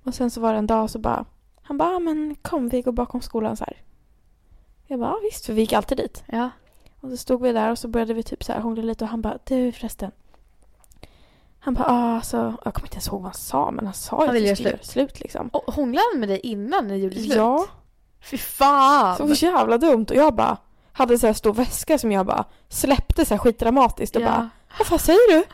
[0.02, 1.24] Och sen så var det en dag så bara...
[1.62, 3.82] Han bara, "Ah, men kom vi går bakom skolan så här.
[4.86, 6.24] Jag bara, "Ja, visst, för vi gick alltid dit.
[6.26, 6.50] Ja.
[7.00, 9.10] Och så stod vi där och så började vi typ så här hångla lite och
[9.10, 10.10] han bara, du förresten.
[11.64, 14.24] Han bara, ah, alltså, jag kommer inte ens ihåg vad han sa men han sa
[14.24, 14.66] ju att vi skulle slut.
[14.66, 15.48] göra slut liksom.
[15.48, 17.36] Och hånglade han med dig innan ni gjorde slut?
[17.36, 17.66] Ja,
[18.22, 19.36] Fy fan!
[19.36, 20.56] så jävla dumt och jag bara
[20.92, 24.26] hade så här stor väska som jag bara släppte så här skitdramatiskt och ja.
[24.26, 25.44] bara, vad fan säger du?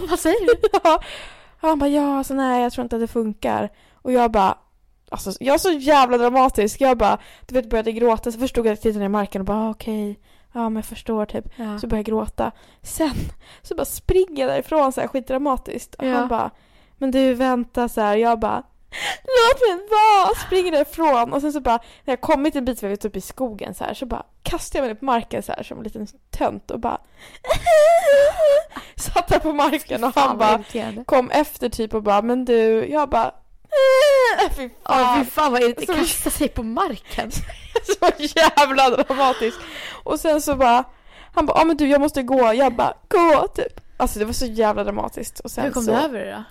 [0.10, 0.68] Vad säger du?
[0.84, 1.02] ja.
[1.60, 3.70] Och han bara, ja, alltså nej jag tror inte att det funkar.
[3.94, 4.58] Och jag bara,
[5.10, 6.80] alltså jag är så jävla dramatisk.
[6.80, 9.40] Jag bara, du vet började gråta så förstod jag att jag tittade ner i marken
[9.40, 10.20] och bara ah, okej,
[10.52, 11.44] ja men jag förstår typ.
[11.56, 11.78] Ja.
[11.78, 12.52] Så började jag gråta.
[12.82, 13.14] Sen
[13.62, 15.94] så bara springer jag därifrån så här skitdramatiskt.
[15.94, 16.14] Och Ja.
[16.16, 16.50] han bara,
[16.98, 18.16] men du vänta så här.
[18.16, 18.62] Jag bara,
[19.22, 20.34] låt mig vara!
[20.46, 21.32] Springer därifrån.
[21.32, 23.94] Och sen så bara, när jag kommit en bit, vi typ i skogen så här,
[23.94, 26.80] så bara kastar jag mig ner på marken så här som en liten tönt och
[26.80, 26.98] bara
[28.96, 30.62] satt där på marken och han bara
[31.04, 33.34] kom efter typ och bara, men du, jag bara
[34.56, 35.24] Fy fan.
[35.24, 36.04] fy fan vad irriterande.
[36.06, 37.30] Så- Kasta sig på marken.
[37.84, 39.58] så jävla dramatiskt.
[40.04, 40.84] Och sen så bara,
[41.34, 42.54] han bara, ja men du jag måste gå.
[42.54, 43.80] Jag bara, gå typ.
[43.96, 45.40] Alltså det var så jävla dramatiskt.
[45.40, 46.44] Och sen Hur kom så, du över det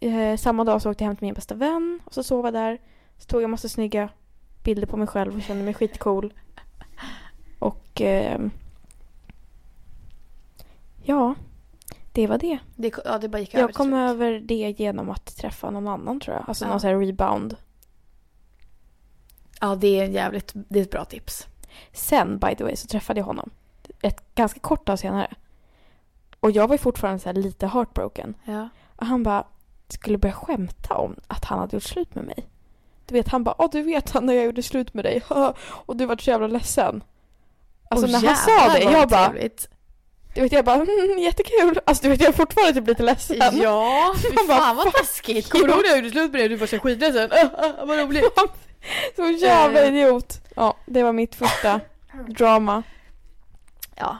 [0.00, 0.06] då?
[0.08, 2.54] Eh, samma dag så åkte jag hem till min bästa vän och så sov jag
[2.54, 2.78] där.
[3.18, 4.08] Så tog jag massa snygga
[4.64, 6.32] bilder på mig själv och kände mig skitcool.
[7.58, 8.50] Och ehm,
[11.02, 11.34] ja,
[12.12, 12.58] det var det.
[12.76, 12.92] det?
[13.04, 13.98] Ja, det bara gick över Jag till kom slut.
[13.98, 16.44] över det genom att träffa någon annan tror jag.
[16.48, 16.70] Alltså Ja.
[16.70, 17.56] någon sån här rebound.
[19.60, 21.46] Ja, det är jävligt, det är ett bra tips.
[21.92, 23.50] Sen by the way så träffade jag honom
[24.02, 25.34] ett ganska kort tag senare.
[26.40, 28.34] Och jag var ju fortfarande så här lite heartbroken.
[28.44, 28.68] Ja.
[28.96, 29.44] Och han bara
[29.88, 32.46] skulle börja skämta om att han hade gjort slut med mig.
[33.06, 35.22] Du vet, han bara ja du vet han när jag gjorde slut med dig
[35.86, 37.04] och du var så jävla ledsen.
[37.90, 39.32] Alltså när han sa det, jag bara,
[40.34, 41.80] du vet jag bara mm, jättekul.
[41.86, 43.36] Alltså du vet jag är fortfarande typ lite ledsen.
[43.52, 45.48] Ja, fy Man bara, fan vad taskigt.
[45.50, 47.30] Kommer du ihåg när jag gjorde slut med dig och du var så skitledsen?
[47.32, 48.24] Uh, vad roligt.
[49.16, 49.88] Så jävla Eh.
[49.88, 50.40] idiot.
[50.56, 51.80] Ja, det var mitt första
[52.28, 52.82] drama.
[53.96, 54.16] Ja.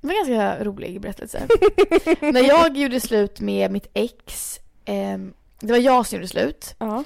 [0.00, 1.46] Det var en ganska rolig berättelse.
[2.20, 6.74] när jag gjorde slut med mitt ex, ehm, det var jag som gjorde slut.
[6.78, 7.04] Ja.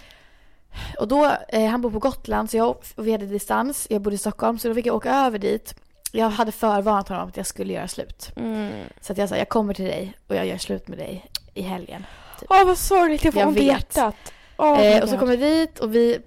[0.98, 3.86] Och då, eh, han bor på Gotland så jag, och vi hade distans.
[3.90, 5.74] Jag bodde i Stockholm så då fick jag åka över dit.
[6.12, 8.32] Jag hade förvarnat honom om att jag skulle göra slut.
[8.36, 8.86] Mm.
[9.00, 11.62] Så att jag sa, jag kommer till dig och jag gör slut med dig i
[11.62, 12.06] helgen.
[12.48, 14.14] Åh vad sorgligt, jag får Jag ont i hjärtat.
[14.56, 15.20] Åh, eh, och så God.
[15.20, 16.18] kom jag dit och vi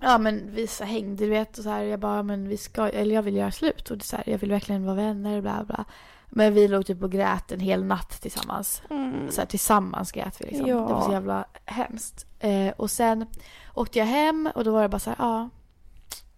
[0.00, 2.88] ja men vi så hängde du vet och så här, jag bara men vi ska,
[2.88, 5.64] eller jag vill göra slut och det så här, jag vill verkligen vara vänner bla
[5.64, 5.84] bla.
[6.32, 8.82] Men vi låg typ och grät en hel natt tillsammans.
[8.90, 9.30] Mm.
[9.30, 10.66] Så här, tillsammans grät vi liksom.
[10.66, 10.76] Ja.
[10.76, 12.26] Det var så jävla hemskt.
[12.40, 13.26] Eh, och sen
[13.74, 15.48] åkte jag hem och då var det bara så här, ja,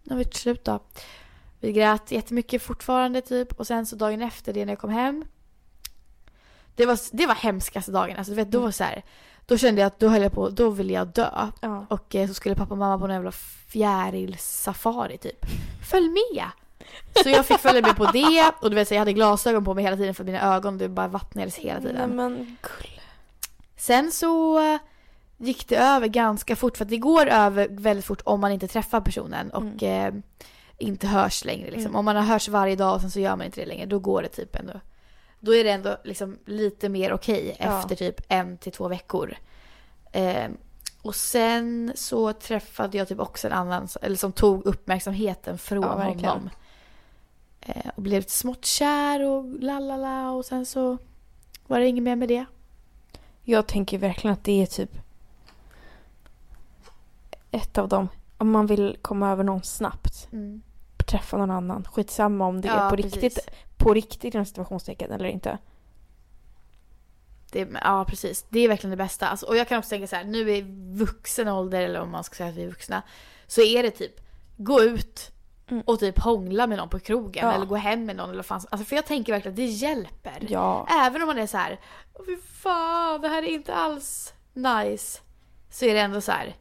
[0.02, 0.80] nu har vi gjort slut då.
[1.62, 5.24] Vi grät jättemycket fortfarande typ och sen så dagen efter det när jag kom hem.
[6.74, 8.16] Det var, det var hemskaste dagen.
[8.16, 9.02] Alltså, du vet, då var det så här,
[9.46, 11.48] då kände jag att då höll jag på, då ville jag dö.
[11.60, 11.86] Ja.
[11.88, 13.32] Och eh, så skulle pappa och mamma på en jävla
[13.68, 15.46] fjärilsafari typ.
[15.90, 16.46] Följ med!
[17.22, 19.74] Så jag fick följa med på det och du vet så jag hade glasögon på
[19.74, 21.96] mig hela tiden för mina ögon det bara vattnades hela tiden.
[21.96, 23.00] Nej, men gull.
[23.76, 24.60] Sen så
[25.36, 28.68] gick det över ganska fort för att det går över väldigt fort om man inte
[28.68, 30.14] träffar personen och eh,
[30.78, 31.70] inte hörs längre.
[31.70, 31.86] Liksom.
[31.86, 31.96] Mm.
[31.96, 33.98] Om man har hörs varje dag och sen så gör man inte det längre, då
[33.98, 34.80] går det typ ändå.
[35.40, 37.78] Då är det ändå liksom lite mer okej Ja.
[37.80, 39.36] efter typ en till två veckor.
[40.12, 40.48] Eh,
[41.02, 45.96] och sen så träffade jag typ också en annan eller som tog uppmärksamheten från Ja,
[45.96, 46.28] verkligen.
[46.30, 46.50] honom.
[47.60, 50.98] Eh, och blev smått kär och lalala och sen så
[51.66, 52.44] var det inget mer med det.
[53.42, 54.90] Jag tänker verkligen att det är typ
[57.50, 58.08] ett av dem.
[58.42, 60.28] Om man vill komma över någon snabbt.
[61.10, 61.84] Träffa någon annan.
[61.84, 63.14] Skitsamma om det Ja, är på precis.
[63.22, 63.48] riktigt.
[63.76, 65.58] På riktigt inom situationstecken eller inte.
[67.52, 68.46] Det, ja, precis.
[68.48, 69.28] Det är verkligen det bästa.
[69.28, 70.64] Alltså, och jag kan också tänka så här, nu i
[70.98, 73.02] vuxen ålder, eller om man ska säga att vi är vuxna,
[73.46, 74.20] så är det typ
[74.56, 75.28] gå ut
[75.68, 75.82] Mm.
[75.86, 77.52] och typ hångla med någon på krogen Ja.
[77.52, 78.30] eller gå hem med någon.
[78.30, 78.60] Eller fan.
[78.70, 80.46] Alltså, för jag tänker verkligen att det hjälper.
[80.48, 80.86] Ja.
[80.90, 81.80] Även om man är så här,
[82.14, 85.20] "Åh, fy fan, det här är inte alls nice.
[85.70, 86.56] Så är det ändå så här.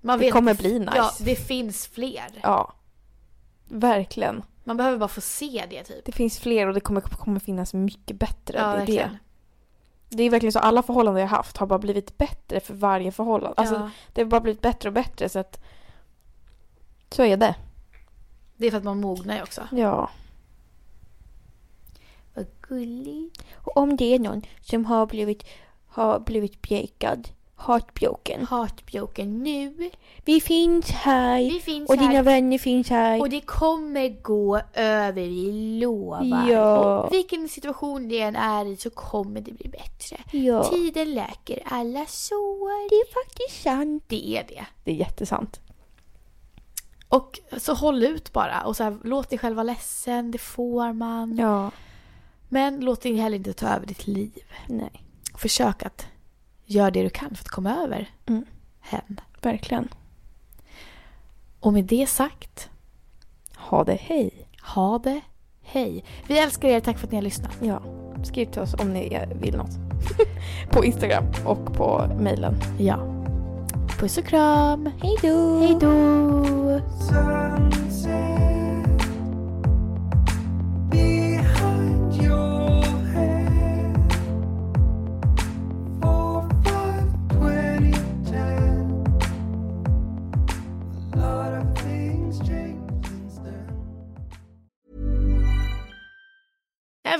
[0.00, 0.92] Man Det vet kommer bli nice.
[0.96, 2.40] Ja, det finns fler.
[2.42, 2.72] Ja.
[3.68, 4.42] Verkligen.
[4.64, 6.04] Man behöver bara få se det typ.
[6.04, 8.58] Det finns fler och det kommer, kommer finnas mycket bättre.
[8.58, 9.10] Ja, det är verkligen.
[10.08, 10.16] det.
[10.16, 13.54] Det är verkligen så alla förhållanden jag haft har bara blivit bättre för varje förhållande.
[13.56, 13.90] Alltså, ja.
[14.12, 15.60] Det har bara blivit bättre och bättre så att
[17.10, 17.54] så är det.
[18.56, 19.68] Det är för att man mognar ju också.
[19.72, 20.10] Ja.
[22.34, 23.44] Vad gulligt.
[23.54, 25.44] Och om det är någon som har blivit,
[25.86, 27.28] har blivit breakad,
[27.66, 28.46] heartbroken.
[28.46, 29.90] Heartbroken nu.
[30.24, 31.38] Vi finns här.
[31.38, 32.08] Vi finns och här.
[32.08, 33.20] dina vänner finns här.
[33.20, 36.48] Och det kommer gå över, vi lovar.
[36.50, 36.98] Ja.
[37.04, 40.16] Och vilken situation det än är i så kommer det bli bättre.
[40.30, 40.64] ja.
[40.64, 42.88] Tiden läker alla sår.
[42.88, 44.04] Det är faktiskt sant.
[44.06, 44.66] Det är det.
[44.84, 45.60] Det är jättesant.
[47.08, 48.60] Och så håll ut bara.
[48.60, 51.38] Och så här, låt dig själv vara ledsen, det får man.
[51.38, 51.70] Ja.
[52.48, 54.42] Men låt dig heller inte ta över ditt liv.
[54.68, 55.04] Nej.
[55.34, 56.06] Försök att
[56.70, 58.44] göra det du kan för att komma över Mm.
[58.80, 59.20] hen.
[59.42, 59.88] Verkligen.
[61.60, 62.68] Och med det sagt,
[63.56, 64.46] Ha det hej.
[64.62, 65.20] ha det
[65.62, 66.04] hej.
[66.28, 67.56] Vi älskar er, tack för att ni har lyssnat.
[67.62, 67.82] Ja.
[68.24, 69.70] Skriv till oss om ni vill något.
[70.70, 72.54] på Instagram och på mejlen.
[72.78, 72.96] Ja.
[73.98, 74.90] Puss och kram.
[75.02, 75.58] Hej då!
[75.58, 76.80] Hej då!